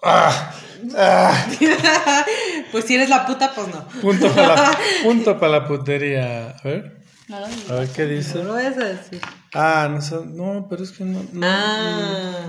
[0.00, 0.52] Ah,
[0.96, 1.46] ah,
[2.72, 3.86] Pues si eres la puta, pues no.
[4.00, 6.50] punto para la, punto para la putería.
[6.50, 8.38] A ver, No lo a ver qué dice.
[8.38, 9.20] No lo vayas a decir.
[9.54, 11.20] Ah, no, sé, no, pero es que no.
[11.32, 11.46] no.
[11.46, 12.46] Ah.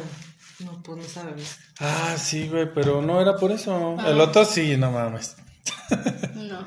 [0.60, 1.58] No, pues no sabemos.
[1.80, 3.98] Ah, sí, güey, pero no era por eso.
[4.06, 5.36] El otro sí, no mames.
[6.36, 6.66] No.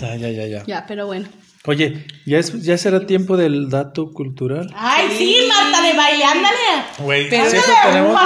[0.00, 0.62] Ya, ya, ya, ya.
[0.66, 1.28] Ya, pero bueno.
[1.66, 4.70] Oye, ¿ya, es, ¿ya será tiempo del dato cultural?
[4.76, 6.58] Ay, sí, Marta de baile, ándale.
[6.98, 8.20] Güey, siempre tenemos,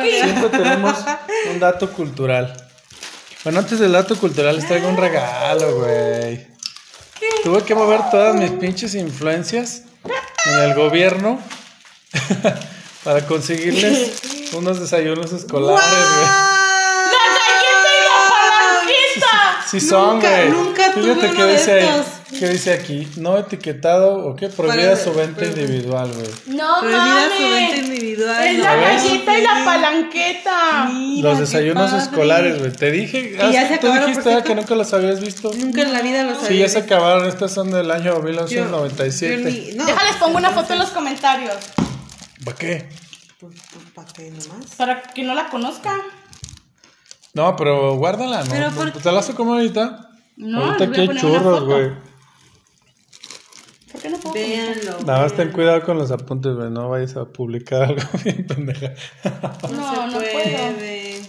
[0.00, 0.96] siempre tenemos
[1.52, 2.56] un dato cultural.
[3.42, 6.46] Bueno, antes del dato cultural les traigo un regalo, güey.
[7.42, 9.82] Tuve que mover todas mis pinches influencias
[10.46, 11.40] en el gobierno
[13.04, 16.61] para conseguirles unos desayunos escolares, güey.
[19.72, 20.50] Sí son, Nunca- güey.
[20.50, 21.90] nunca tuve Fíjate uno qué de dice.
[22.38, 23.08] ¿Qué dice aquí?
[23.16, 24.48] No etiquetado o qué?
[24.48, 26.28] Prohibida su venta individual, güey.
[26.46, 27.70] No Prohibida su mames.
[27.70, 28.46] venta individual.
[28.46, 30.84] Es no la galleta y la palanqueta.
[30.92, 32.70] Mira, Los desayunos escolares, güey.
[32.72, 33.34] Te dije.
[33.36, 35.50] Ya ah, se Tú acabaron, dijiste ah, que nunca los habías visto.
[35.54, 37.26] Nunca en la vida los Sí, había ya se acabaron.
[37.26, 39.42] Estas son del año Yo- 1997.
[39.42, 41.56] yo ni- no, Déjales pongo una foto en los comentarios.
[42.44, 42.88] ¿Para qué?
[43.40, 44.70] pues, pues, ¿Para qué nomás?
[44.76, 45.98] Para que no la conozcan.
[47.34, 48.50] No, pero guárdala, ¿no?
[48.50, 50.10] Pero ¿por ¿Te la vas a comer ahorita?
[50.36, 51.90] No, ahorita aquí hay churros, güey.
[53.90, 54.34] ¿Por qué no puedo?
[54.34, 55.00] Véanlo.
[55.06, 56.70] Nada más ten cuidado con los apuntes, güey.
[56.70, 58.92] No vayas a publicar algo bien pendeja.
[59.70, 61.22] No, No, puede.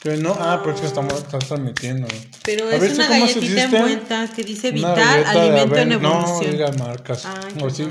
[0.00, 2.08] Que no, ah, pero es que estamos, estamos transmitiendo.
[2.42, 6.52] Pero es ¿sí una galletita envuelta que dice de alimento en aven- No, evolución.
[6.52, 7.26] diga marcas.
[7.60, 7.86] O sí,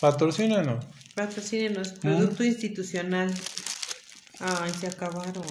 [0.00, 0.84] patrocínanos.
[1.16, 2.00] ¿Mm?
[2.00, 3.34] producto institucional.
[4.38, 5.44] Ay, se acabaron.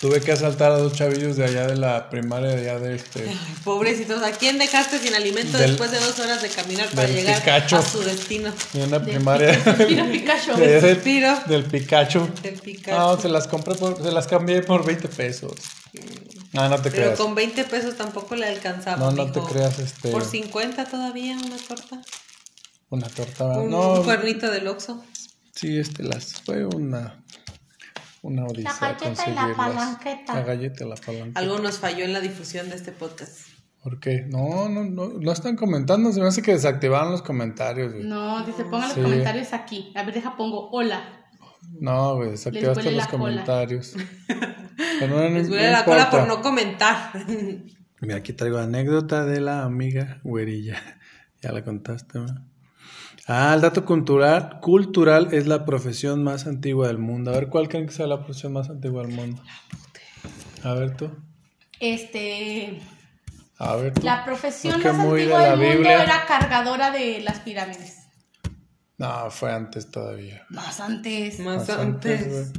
[0.00, 3.26] Tuve que asaltar a dos chavillos de allá de la primaria, de allá de este.
[3.28, 7.08] Ay, pobrecitos, ¿a quién dejaste sin alimento Del- después de dos horas de caminar para
[7.08, 8.52] llegar a su destino?
[8.74, 9.54] De una Del primaria.
[9.64, 10.52] Suspiro Pikachu.
[10.56, 11.38] de del, Suspiro.
[11.46, 12.28] del Pikachu.
[12.42, 12.98] Del Picacho.
[12.98, 15.52] No, se las compré por, se las cambié por 20 pesos.
[16.52, 17.18] No, no te Pero creas.
[17.18, 18.98] con 20 pesos tampoco le alcanzaba.
[18.98, 20.10] No, no te creas, este.
[20.10, 22.02] Por 50 todavía una torta.
[22.90, 23.44] Una torta.
[23.46, 25.02] Un, no, un cuernito del Oxxo.
[25.54, 27.22] sí, este las fue una.
[28.26, 28.72] Una odisea.
[28.80, 30.34] galleta y la palanqueta.
[30.34, 31.40] La galleta y la palanqueta.
[31.40, 33.38] Algo nos falló en la difusión de este podcast.
[33.82, 34.26] ¿Por qué?
[34.28, 36.12] No, no, no, no están comentando.
[36.12, 38.04] Se me hace que desactivaron los comentarios, güey.
[38.04, 39.00] No, dice, pongan Sí.
[39.00, 39.92] los comentarios aquí.
[39.94, 41.02] A ver, deja, pongo hola.
[41.80, 43.22] No, güey, desactivaste huele los la cola.
[43.22, 43.94] comentarios.
[45.00, 47.12] Pero no, Les no duele la cola por no comentar.
[48.00, 50.80] Mira, aquí traigo anécdota de la amiga güerilla.
[51.42, 52.26] Ya la contaste, ¿no?
[53.28, 57.32] Ah, el dato cultural, cultural es la profesión más antigua del mundo.
[57.32, 59.42] A ver, ¿cuál creen que sea la profesión más antigua del mundo?
[60.62, 61.10] A ver tú.
[61.80, 62.80] Este.
[63.58, 64.02] A ver tú.
[64.04, 68.04] La profesión más de antigua del mundo era cargadora de las pirámides.
[68.98, 70.46] No, fue antes todavía.
[70.50, 71.40] Más antes.
[71.40, 72.52] Más Más antes.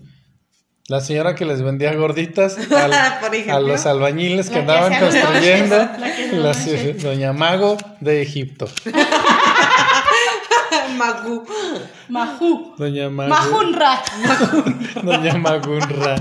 [0.89, 3.55] La señora que les vendía gorditas al- Por ejemplo.
[3.55, 5.75] a los albañiles que La andaban construyendo.
[5.77, 6.93] la la.
[7.01, 8.67] Doña Mago de Egipto.
[10.97, 11.45] Magu.
[12.09, 12.75] Mahu.
[12.77, 13.29] Doña Mago.
[13.29, 14.01] Mahunra.
[15.03, 16.15] Doña Magunra.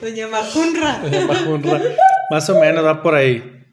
[0.00, 0.98] Doña Majunra.
[1.02, 1.80] Doña Majunra.
[2.30, 3.66] Más o menos va por ahí.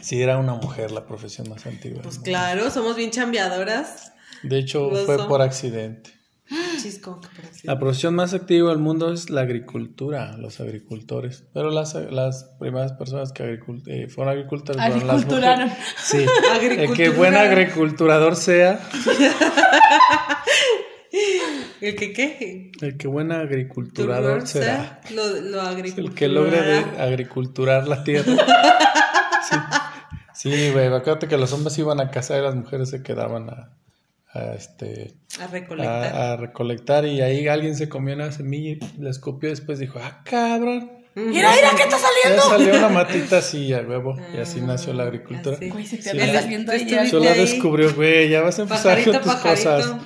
[0.00, 2.00] Sí, era una mujer la profesión más antigua.
[2.02, 4.12] Pues claro, somos bien chambeadoras.
[4.42, 5.28] De hecho, fue son.
[5.28, 6.17] por accidente.
[6.80, 7.20] Chisco.
[7.64, 11.44] La profesión más activa del mundo es la agricultura, los agricultores.
[11.52, 15.72] Pero las, las primeras personas que eh, fueron agricultores fueron las mujeres.
[15.98, 16.18] Sí.
[16.18, 17.10] El que Agricultura.
[17.16, 18.80] buen agriculturador sea,
[21.80, 22.72] ¿El que qué?
[22.80, 25.00] el que buen agriculturador será.
[25.14, 28.32] Lo, lo El que logre de agriculturar la tierra.
[30.34, 30.86] Sí, sí, güey.
[30.86, 33.70] Acuérdate que los hombres iban a cazar y las mujeres se quedaban a,
[34.38, 36.14] a, este, A recolectar.
[36.16, 37.04] a, a recolectar.
[37.06, 39.50] Y ahí alguien se comió una semilla y la escupió.
[39.50, 40.92] Después dijo, ah, cabrón.
[41.14, 42.42] Mira, mira, ¿qué está Ya saliendo?
[42.48, 44.16] salió una matita así a huevo.
[44.32, 45.56] Y así nació la agricultura.
[45.60, 46.18] Güey, se te Sí.
[46.18, 48.28] Estuviste Yo la descubrió, güey.
[48.28, 49.70] Ya vas a empezar Pajarito, con tus pajarito.
[49.76, 49.96] cosas.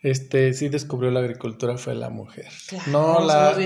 [0.00, 2.46] Este, sí descubrió la agricultura fue la mujer.
[2.68, 3.56] Claro, no la,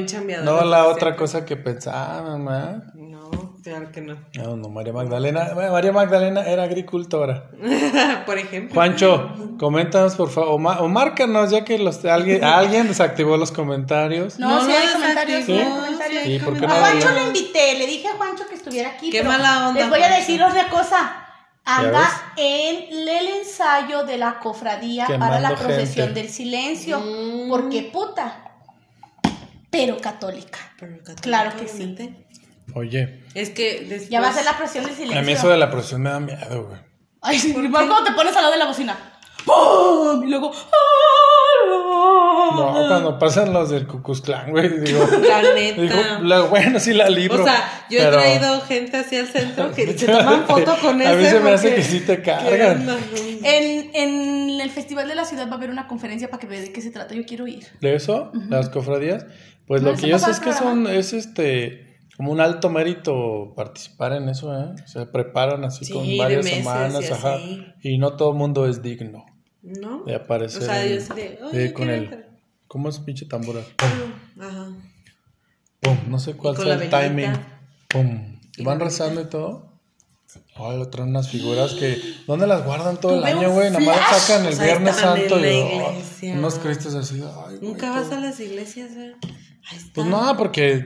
[0.44, 2.84] no la otra cosa que pensaba, mamá.
[2.94, 4.16] No, claro que no.
[4.34, 5.52] No, no, María Magdalena.
[5.54, 7.50] María Magdalena era agricultora.
[8.26, 8.74] por ejemplo.
[8.74, 13.52] Juancho, coméntanos por favor, o, ma- o márcanos ya que los, alguien, alguien desactivó los
[13.52, 14.38] comentarios.
[14.38, 16.22] No, No sí lo hay comentarios, sí comentarios.
[16.24, 18.54] sí hay ¿Y por qué A no Juancho lo- invité, le dije a Juancho que
[18.54, 19.10] estuviera aquí.
[19.10, 21.18] Qué mala onda, Les voy a decir otra cosa.
[21.64, 26.22] Anda en el ensayo de la cofradía para la procesión gente.
[26.22, 26.98] del silencio.
[26.98, 27.48] Mm.
[27.48, 28.50] Porque puta,
[29.70, 30.58] pero católica.
[30.78, 31.96] Pero católico, Claro que sí.
[32.74, 34.08] Oye, Es que después...
[34.08, 35.18] Ya va a ser la procesión del silencio.
[35.20, 36.80] a mí eso de la profesión me da miedo, güey.
[37.20, 38.98] Ay, sí, más cuando te pones al lado de la bocina.
[39.44, 40.22] ¡Pum!
[40.24, 40.52] Y luego.
[40.54, 42.50] ¡ah!
[42.54, 45.80] No, cuando pasan los del Cucus Clan, güey, digo, La neta.
[45.82, 47.42] digo, la- bueno, sí la libro.
[47.42, 51.00] o sea, yo pero- he traído gente hacia el centro que se toman foto con
[51.02, 52.88] A mí se me hace que sí te ¿Qué cargan.
[53.44, 56.64] En, en el Festival de la Ciudad va a haber una conferencia para que vean
[56.64, 57.14] de qué se trata.
[57.14, 57.66] Yo quiero ir.
[57.80, 58.30] ¿De eso?
[58.48, 59.24] ¿Las cofradías?
[59.66, 61.91] Pues No, lo eso que yo sé es que son, es este,
[62.22, 64.74] como un alto mérito participar en eso, ¿eh?
[64.86, 67.38] Se preparan así Sí, con varias meses semanas, y ajá.
[67.82, 69.26] Y no todo el mundo es digno
[69.60, 70.04] ¿No?
[70.04, 70.62] de aparecer.
[70.62, 72.28] O sea, en- yo así de, "Oye, de- con el, entrar".
[72.68, 73.62] ¿cómo es pinche tambora?
[74.40, 74.68] Ajá.
[75.80, 77.32] Pum, no sé cuál la el timing.
[77.88, 78.36] Pum.
[78.56, 79.72] ¿Y Y van rezando y todo?
[80.54, 81.98] Ay, lo traen unas figuras que.
[82.28, 83.68] ¿Dónde las guardan todo el año, güey?
[83.72, 85.58] Nada más sacan el O sea, Viernes Santo y.
[85.60, 87.16] oh, unos cristos así.
[87.20, 88.92] Ay, güey, Nunca vas a las iglesias.
[88.96, 89.90] Ahí está.
[89.94, 90.84] Pues no, porque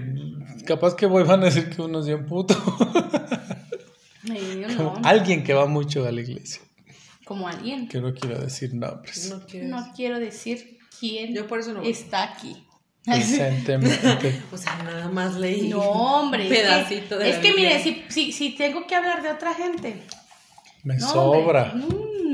[0.67, 2.55] capaz que voy van a decir que uno es bien puto.
[4.25, 6.61] Yo Como no, alguien que va mucho a la iglesia.
[7.25, 7.89] como alguien.
[7.89, 9.31] Que no quiero decir nombres.
[9.31, 9.69] No quiero.
[9.69, 11.91] No quiero decir quién Yo por eso no voy.
[11.91, 12.57] está aquí.
[13.05, 14.43] Decentemente.
[14.53, 15.69] O sea, nada más leí.
[15.69, 16.47] No, hombre.
[16.47, 17.69] Un es que- pedacito de Es la que, Biblia.
[17.79, 20.03] mire, si, si, si tengo que hablar de otra gente.
[20.83, 21.73] Me no, sobra.
[21.73, 21.87] hombre,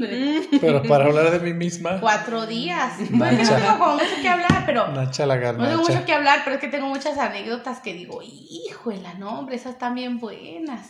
[0.05, 2.99] hombre, Pero para hablar de mí misma, Cuatro días.
[3.11, 3.59] Nacha.
[3.59, 4.89] No tengo como mucho que hablar, pero.
[4.89, 5.77] Nacha la No tengo garnacha.
[5.93, 9.73] mucho que hablar, pero es que tengo muchas anécdotas que digo, híjole, no, hombre, esas
[9.75, 10.87] están bien buenas.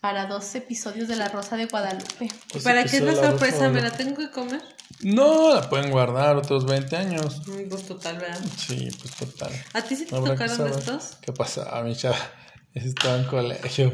[0.00, 2.28] Para dos episodios de La Rosa de Guadalupe.
[2.52, 3.56] Pues ¿Para qué es la sorpresa?
[3.66, 4.62] Rosa ¿Me la tengo que comer?
[5.00, 7.42] No, la pueden guardar otros 20 años.
[7.48, 8.38] Mm, Pues total, ¿verdad?
[8.56, 9.50] Sí, pues total.
[9.72, 11.18] ¿A ti sí te tocaron estos?
[11.20, 11.76] ¿Qué pasa?
[11.76, 12.16] A mi chava
[12.74, 13.90] estaba en colegio.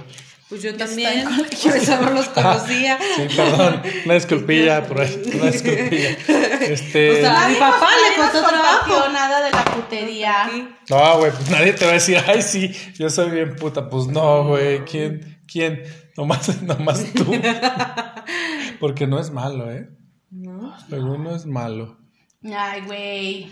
[0.48, 1.24] Pues yo también.
[1.62, 2.98] Por eso no los conocía.
[3.16, 3.82] Sí, perdón.
[4.04, 5.22] Una disculpilla por ahí.
[5.34, 6.10] Una disculpilla.
[6.60, 7.12] Este.
[7.12, 9.08] O sea, A mi papá le costó trabajo.
[9.10, 10.50] nada de la putería.
[10.90, 13.88] No, güey, pues nadie te va a decir, ay, sí, yo soy bien puta.
[13.88, 15.42] Pues no, güey, ¿quién?
[15.50, 15.82] ¿Quién?
[16.16, 17.32] Nomás, nomás tú.
[18.80, 19.88] Porque no es malo, ¿eh?
[20.30, 20.76] ¿No?
[20.88, 21.96] Según no es malo.
[22.44, 23.48] Ay, güey.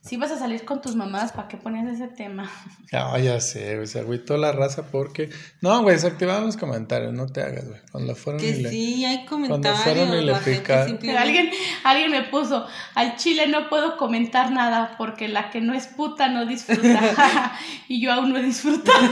[0.00, 2.50] Si vas a salir con tus mamás, ¿para qué pones ese tema?
[2.90, 5.28] Ah, ya sé, güey, se agüitó la raza porque...
[5.60, 7.78] No, güey, desactivaron los comentarios, no te hagas, güey.
[7.92, 8.70] Cuando fueron y Que le...
[8.70, 9.82] sí, hay Cuando comentarios.
[9.82, 11.50] fueron y le la gente pica- simplemente- Alguien,
[11.84, 16.28] alguien me puso, al chile no puedo comentar nada porque la que no es puta
[16.30, 17.52] no disfruta.
[17.88, 19.06] y yo aún no he disfrutado.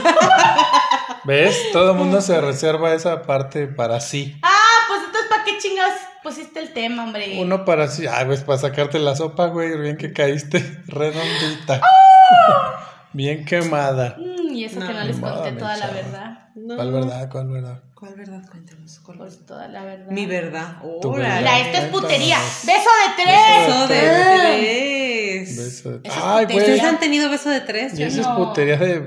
[1.25, 1.55] ¿Ves?
[1.71, 4.37] Todo el mundo se reserva esa parte para sí.
[4.41, 4.49] ah,
[4.87, 5.91] pues entonces ¿para qué chingas
[6.27, 7.37] pusiste el tema, hombre?
[7.39, 8.05] Uno para sí.
[8.07, 9.77] Ay, pues para sacarte la sopa, güey.
[9.79, 11.81] Bien que caíste redondita.
[13.13, 14.15] Bien quemada.
[14.17, 16.49] Mm, y eso No, que no les conté toda la verdad.
[16.55, 16.75] No.
[16.75, 17.29] ¿Cuál verdad?
[17.31, 17.81] ¿Cuál verdad?
[17.95, 18.41] ¿Cuál verdad?
[18.49, 18.99] Cuéntanos.
[18.99, 19.33] ¿Cuál verdad?
[19.35, 20.07] Pues toda la verdad.
[20.11, 20.77] Mi verdad.
[20.83, 22.37] Mira, esto es putería.
[22.37, 23.67] Beso de tres.
[23.67, 24.35] Beso de Ah.
[24.37, 25.57] tres.
[25.57, 26.61] Beso de- Eso es Ay, putería.
[26.61, 26.89] ¿Ustedes güey.
[26.93, 27.97] han tenido beso de tres?
[27.99, 28.99] Y eso es putería de,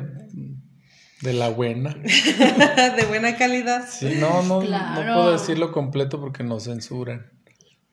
[1.22, 1.94] de la buena.
[1.94, 2.02] no.
[2.96, 3.86] de buena calidad.
[3.88, 5.04] Sí, no, no, Claro.
[5.04, 7.30] no puedo decirlo completo porque nos censuran.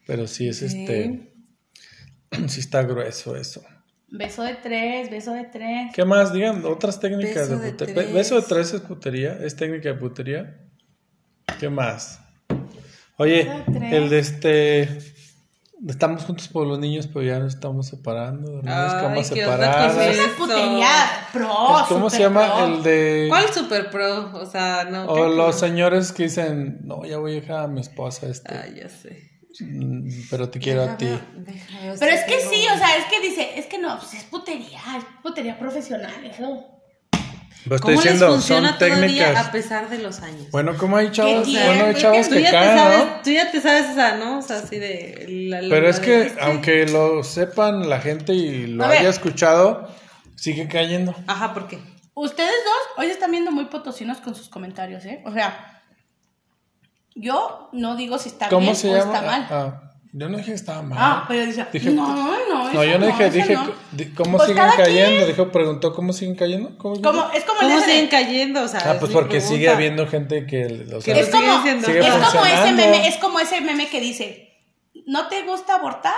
[0.06, 0.66] Pero sí es Sí.
[0.66, 1.34] este.
[2.48, 3.64] Sí está grueso eso.
[4.10, 5.92] Beso de tres, beso de tres.
[5.94, 6.32] ¿Qué más?
[6.34, 7.96] Digan otras técnicas Beso de putería.
[7.96, 8.14] tres.
[8.14, 9.38] ¿Beso de tres es putería?
[9.42, 10.60] ¿Es técnica de putería?
[11.60, 12.22] ¿Qué más?
[13.18, 15.00] Oye, de el de este.
[15.88, 18.50] Estamos juntos por los niños, pero ya nos estamos separando.
[18.52, 20.18] Dormimos Ay, camas ¿qué onda con separadas.
[20.18, 20.90] Es putería
[21.32, 21.56] pro.
[21.88, 22.56] ¿Cómo se llama?
[22.56, 22.66] pro.
[22.66, 23.26] El de.
[23.30, 24.32] ¿Cuál super pro?
[24.34, 25.06] O sea, no.
[25.06, 28.80] O los señores que dicen, no, ya voy a dejar a mi esposa, este, Ay,
[28.82, 29.30] ya sé.
[29.60, 31.06] mm, pero te quiero a ti.
[31.06, 34.24] Déjame- Pero es que sí, o sea, es que dice, es que no, pues es
[34.24, 36.77] putería, es putería profesional, eso.
[37.70, 39.48] Pero estoy ¿Cómo les diciendo, funciona son todavía técnicas.
[39.48, 40.50] a pesar de los años?
[40.52, 43.22] Bueno, como hay chavos, bueno, hay chavos que caen, sabes, ¿no?
[43.24, 44.40] tú ya te sabes esa, ¿no?
[44.40, 45.26] O sea, así de...
[45.50, 48.88] la- la- Pero la es de- que, aunque lo sepan la gente y lo A
[48.88, 49.00] ver.
[49.00, 49.88] haya escuchado,
[50.36, 51.14] sigue cayendo.
[51.28, 51.80] Ajá, ¿por qué?
[52.14, 55.22] Ustedes dos hoy están viendo muy potosinos con sus comentarios, ¿eh?
[55.26, 55.84] O sea,
[57.16, 59.14] yo no digo si está ¿Cómo bien se o llama?
[59.16, 59.48] está mal.
[59.50, 59.87] Ah,
[60.18, 60.98] yo no dije que estaba mal.
[61.00, 63.74] Ah, pero dice, Dije- no, no, no, yo no dije, eso dije, no.
[64.16, 65.26] ¿cómo Pues siguen cayendo?
[65.28, 66.78] Dijo, preguntó, ¿cómo siguen cayendo?
[66.78, 67.02] ¿Cómo?
[67.02, 68.64] Como, es como el ¿Cómo siguen cayendo?
[68.64, 69.54] O sea, Ah, es pues porque pregunta.
[69.56, 70.66] sigue habiendo gente que,
[70.96, 71.62] o sea, Que Es como.
[71.64, 74.58] Sigue es como ese meme, es como ese meme que dice,
[75.06, 76.14] ¿no te gusta abortar?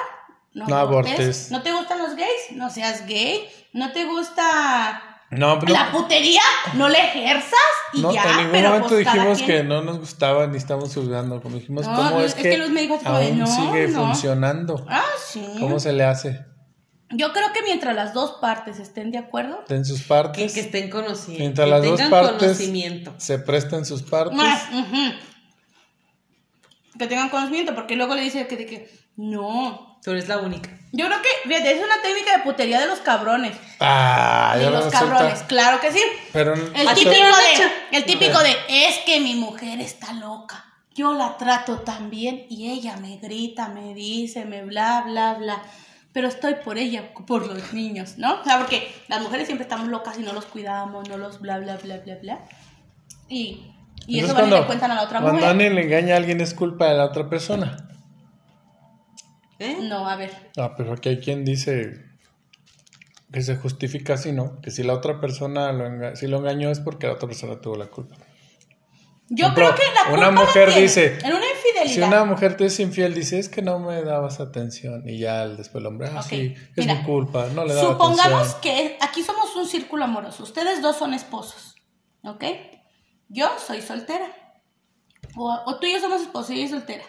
[0.53, 1.51] No abortes.
[1.51, 2.51] ¿No te gustan los gays?
[2.55, 3.47] No seas gay.
[3.73, 6.41] ¿No te gusta no, pero la putería?
[6.73, 7.53] No le ejerzas
[7.93, 8.23] y no, ya.
[8.23, 11.55] en ningún pero momento pues, dijimos quien- que no nos gustaba ni estamos juzgando, como
[11.57, 14.05] dijimos, No, ¿cómo no, es, es que, como de, aún no, sigue no.
[14.07, 14.85] funcionando?
[14.89, 15.45] Ah, sí.
[15.59, 16.45] ¿Cómo se le hace?
[17.11, 19.63] Yo creo que mientras las dos partes estén de acuerdo.
[19.69, 21.39] En sus Que, partes, que estén conociendo.
[21.39, 23.13] mientras que las dos tengan partes conocimiento.
[23.17, 24.37] se presten sus partes.
[24.39, 25.13] Ah.
[26.97, 29.88] Que tengan conocimiento, porque luego le dice que, de que no.
[30.03, 30.69] Tú eres la única.
[30.91, 33.55] Yo creo que, fíjate, es una técnica de putería de los cabrones.
[33.79, 36.01] Ah, de los cabrones, claro que sí.
[36.33, 40.65] Pero El ¿A ti típico de, el típico de, es que mi mujer está loca.
[40.95, 45.61] Yo la trato tan bien y ella me grita, me dice, me bla, bla, bla.
[46.11, 48.41] Pero estoy por ella, por los niños, ¿no?
[48.41, 51.59] O sea, porque las mujeres siempre estamos locas y no los cuidamos, no los bla,
[51.59, 52.39] bla, bla, bla, bla.
[53.29, 53.71] Y,
[54.07, 55.49] y eso Entonces, van y le cuando, cuentan a la otra cuando mujer.
[55.49, 57.88] alguien le engaña a alguien es culpa de la otra persona.
[59.59, 59.77] ¿Eh?
[59.81, 60.31] No, a ver.
[60.57, 62.05] Ah, pero aquí hay quien dice
[63.31, 64.59] que se justifica así, ¿no?
[64.61, 67.59] Que si la otra persona lo, enga- si lo engañó es porque la otra persona
[67.61, 68.15] tuvo la culpa.
[69.31, 71.93] Yo Ejemplo, creo que la culpa una la mujer tiene dice, en una infidelidad.
[71.93, 75.07] Si una mujer te es infiel, dice, es que no me dabas atención.
[75.07, 78.55] Y ya después el hombre, ah, sí, es mira, mi culpa, no le daba Supongamos
[78.55, 78.61] atención.
[78.61, 80.41] que aquí somos un círculo amoroso.
[80.41, 81.75] Ustedes dos son esposos,
[82.23, 82.43] ¿ok?
[83.27, 84.25] Yo soy soltera.
[85.35, 87.03] O, o tú y yo somos esposos y yo soy soltera.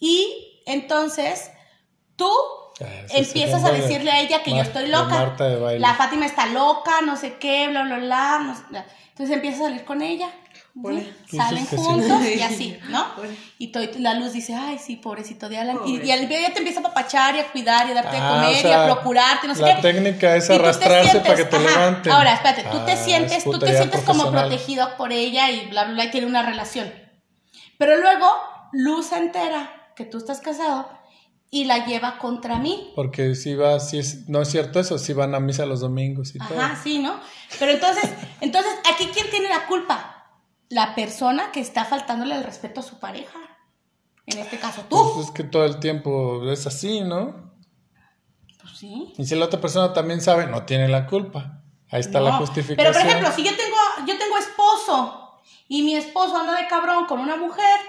[0.00, 1.50] Y entonces,
[2.16, 2.30] tú
[2.80, 5.06] Ah, empiezas a de- decirle a ella que yo estoy loca.
[5.14, 5.80] Marta de baile.
[5.80, 8.38] La Fátima está loca, no sé qué, bla, bla, bla.
[8.40, 8.84] no sé- bla.
[9.10, 10.28] Entonces empieza a salir con ella.
[11.30, 11.38] ¿sí?
[11.38, 11.74] Salen sí.
[11.74, 13.06] juntos y así, ¿no?
[13.16, 13.34] Órale.
[13.56, 15.76] Y to- la luz dice, ay, sí, pobrecito de Alan.
[15.86, 16.06] Y, Pobre.
[16.06, 18.28] y al ella te empieza a papachar y a cuidar y a darte de Ah,
[18.42, 19.80] comer o y a procurarte, no sé la qué.
[19.82, 21.64] técnica es Y arrastrarse para que te ajá.
[21.66, 22.12] levanten.
[22.12, 25.66] Ahora, espérate, tú Ah, te es sientes, tú te sientes como protegido por ella y
[25.68, 26.92] bla, bla, bla, y tiene una relación.
[27.78, 28.26] Pero luego,
[28.72, 30.90] Luz entera que tú estás casado
[31.56, 32.92] y la lleva contra mí.
[32.94, 36.34] Porque si va, si es, no es cierto eso, si van a misa los domingos
[36.34, 36.60] y todo.
[36.60, 37.18] Ajá, sí, ¿no?
[37.58, 38.10] Pero entonces,
[38.42, 40.28] entonces, aquí quién tiene la culpa?
[40.68, 43.38] La persona que está faltándole el respeto a su pareja.
[44.26, 45.14] En este caso, tú.
[45.14, 47.54] Pues es que todo el tiempo es así, ¿no?
[48.60, 49.14] Pues sí.
[49.16, 51.62] Y si la otra persona también sabe, no tiene la culpa.
[51.90, 52.76] Ahí está la justificación.
[52.76, 53.76] Pero por ejemplo, si yo tengo,
[54.06, 57.80] yo tengo esposo y mi esposo anda de cabrón con una mujer,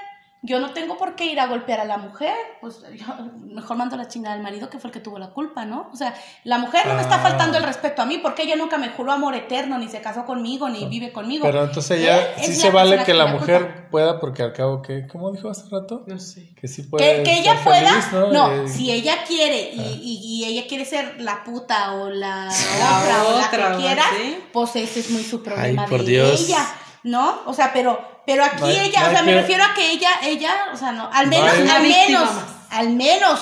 [0.44, 2.34] yo no tengo por qué ir a golpear a la mujer.
[2.62, 3.06] Pues yo
[3.48, 5.90] mejor mando la chingada al marido que fue el que tuvo la culpa, ¿no?
[5.92, 6.14] O sea,
[6.44, 7.20] la mujer no me está Ah.
[7.20, 10.26] faltando el respeto a mí porque ella nunca me juró amor eterno, ni se casó
[10.26, 11.44] conmigo, ni vive conmigo.
[11.46, 13.90] Pero entonces ya sí se vale que la mujer culpa.
[13.90, 16.04] pueda, porque al cabo que, ¿cómo dijo hace rato?
[16.06, 16.54] No sé.
[16.56, 18.32] Que sí puede Que, que ella pueda, feliz, ¿no?
[18.32, 22.48] no, Eh, si ella quiere y, y- y ella quiere ser la puta o la,
[22.80, 23.40] La otra o
[23.72, 24.38] la que quiera, ¿sí?
[24.54, 26.48] pues ese es muy su problema Ay, por de Dios.
[26.48, 26.64] ella,
[27.04, 27.40] ¿no?
[27.48, 29.90] O sea, pero, pero aquí No hay- ella, no o sea, me refiero a que
[29.92, 32.30] ella, ella, o sea, no, al No menos, al menos,
[32.70, 33.40] al menos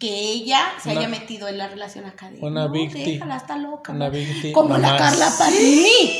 [0.00, 3.04] que ella se Una- haya metido en la relación acá de, una no, víctima.
[3.04, 4.96] déjala, está loca, Una víctima como la.
[4.96, 6.10] Carla Panini.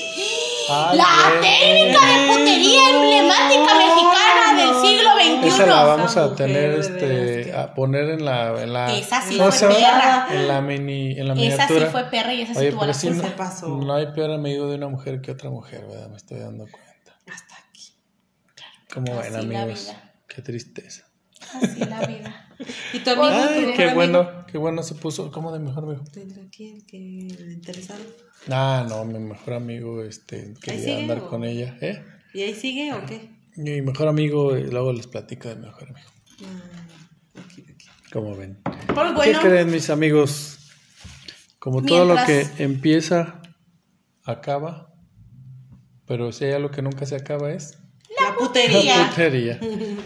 [0.66, 1.06] Ay, La
[1.42, 5.10] técnica de putería emblemática mexicana del siglo
[5.42, 5.48] XXI.
[5.48, 9.52] Esa la vamos a tener, este, a poner en la, en la Esa sí ¿cómo
[9.52, 10.26] fue perra.
[10.30, 11.86] En la mini, en la Esa sí miniatura.
[11.90, 13.28] fue perra y esa sí Oye, tuvo la sí culpa.
[13.28, 13.68] no, pasó.
[13.68, 16.08] no hay peor amigo de una mujer que otra mujer, ¿verdad?
[16.08, 16.93] Me estoy dando cuenta.
[17.26, 17.92] Hasta aquí.
[18.92, 19.94] ¿Cómo Así ven, amigos?
[20.28, 21.06] Qué tristeza.
[21.54, 22.48] Así la vida.
[22.92, 23.26] ¿Y tu amigo?
[23.26, 23.94] Ay, qué amigo?
[23.94, 25.30] bueno, qué bueno se puso.
[25.30, 26.04] ¿Cómo de mejor amigo?
[26.12, 26.82] ¿Tendrá quién?
[26.86, 28.02] ¿Qué interesado?
[28.50, 31.28] Ah, no, mi mejor amigo, este, quería andar o?
[31.28, 32.04] con ella, ¿eh?
[32.34, 33.30] ¿Y ahí sigue o qué?
[33.56, 36.08] Mi mejor amigo, y luego les platico de mi mejor amigo.
[36.44, 37.86] Ah, aquí, aquí.
[38.12, 38.58] ¿Cómo ven?
[38.62, 40.58] Pues bueno, ¿Qué creen, mis amigos?
[41.58, 43.40] Como todo lo que empieza,
[44.24, 44.93] acaba.
[46.06, 47.78] Pero si hay algo que nunca se acaba es
[48.20, 48.98] La putería.
[48.98, 49.60] la putería.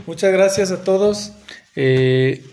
[0.07, 1.33] Muchas gracias a todos.
[1.77, 2.45] Eh,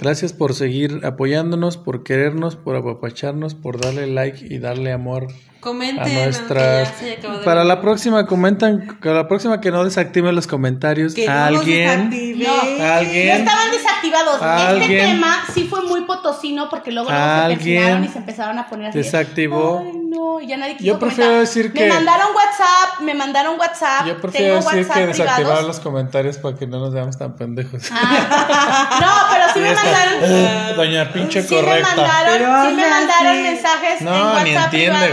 [0.00, 5.28] gracias por seguir apoyándonos, por querernos, por apapacharnos, por darle like y darle amor
[5.60, 6.18] Comenten.
[6.18, 6.88] a nuestras.
[6.98, 11.14] se Para la próxima comentan, para la próxima que no desactiven los comentarios.
[11.14, 12.10] Que no los alguien.
[12.38, 12.84] No.
[12.84, 13.28] alguien.
[13.38, 14.40] estaban desactivados.
[14.82, 18.66] Este tema sí fue muy potosino porque luego, se Alguien persinaron y se empezaron a
[18.68, 18.98] poner así.
[18.98, 19.82] de, desactivó.
[19.84, 21.40] Ay, no, y ya nadie quiso Yo prefiero comentar.
[21.48, 24.06] decir que- Me mandaron WhatsApp, me mandaron WhatsApp.
[24.06, 27.34] Yo prefiero tengo decir WhatsApp que desactivar los comentarios para que no nos veamos tan
[27.36, 27.82] pendejos.
[27.90, 30.76] Ah, no, pero sí me mandaron.
[30.76, 31.96] Doña pinche Sí me correcta.
[31.96, 35.08] mandaron, Pero sí me mandaron mensajes en No, WhatsApp ni entiende,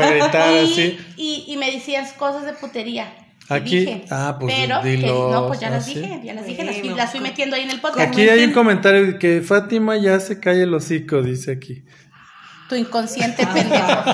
[0.00, 0.98] a gritar y, así.
[1.16, 3.12] Y, y me decían cosas de putería.
[3.48, 5.94] Aquí- dije, ah, pues, pero que- no, pues ya las así.
[6.00, 8.08] dije, ya las dije, las, fui- Bueno, las fui metiendo ahí en el podcast.
[8.08, 11.82] Aquí hay un comentario que Fátima ya se calle el hocico, dice aquí.
[12.68, 14.04] Tu inconsciente pendejo.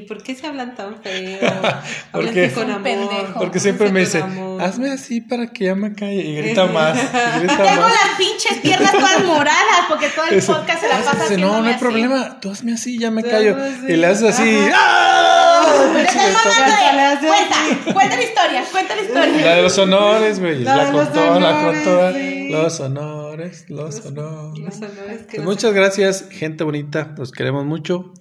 [0.00, 1.38] ¿Por qué se hablan tan feo?
[2.12, 2.82] Porque- con amor.
[2.82, 3.38] pendejo.
[3.38, 4.22] Porque siempre me dice,
[4.60, 6.16] hazme así para que ya me calle.
[6.22, 7.92] Y grita más, y grita Tengo más.
[7.92, 10.54] las pinches piernas todas moradas porque todo el Eso.
[10.56, 11.80] podcast se la pasa dice, no, no hay así.
[11.80, 12.40] problema.
[12.40, 13.56] Tú hazme así, ya me callo.
[13.56, 13.92] así.
[13.92, 14.58] Y le haces así.
[14.74, 15.62] ¡ah!
[15.92, 17.92] Cuenta, así.
[17.92, 19.44] cuenta la historia, cuenta la historia.
[19.46, 20.62] La de los honores, güey.
[20.64, 22.12] La contó, la contó.
[22.12, 22.48] sí.
[22.50, 24.58] Los honores, los honores.
[24.64, 27.14] Los honores que Pues muchas gracias, gente bonita.
[27.16, 28.12] Los queremos mucho.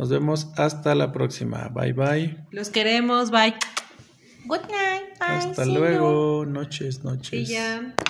[0.00, 1.68] Nos vemos hasta la próxima.
[1.74, 2.36] Bye bye.
[2.52, 3.30] Los queremos.
[3.30, 3.54] Bye.
[4.46, 5.28] Good night, bye.
[5.28, 5.78] Hasta see you.
[5.78, 6.46] luego.
[6.46, 7.34] Noches, noches.
[7.34, 7.94] Y ya.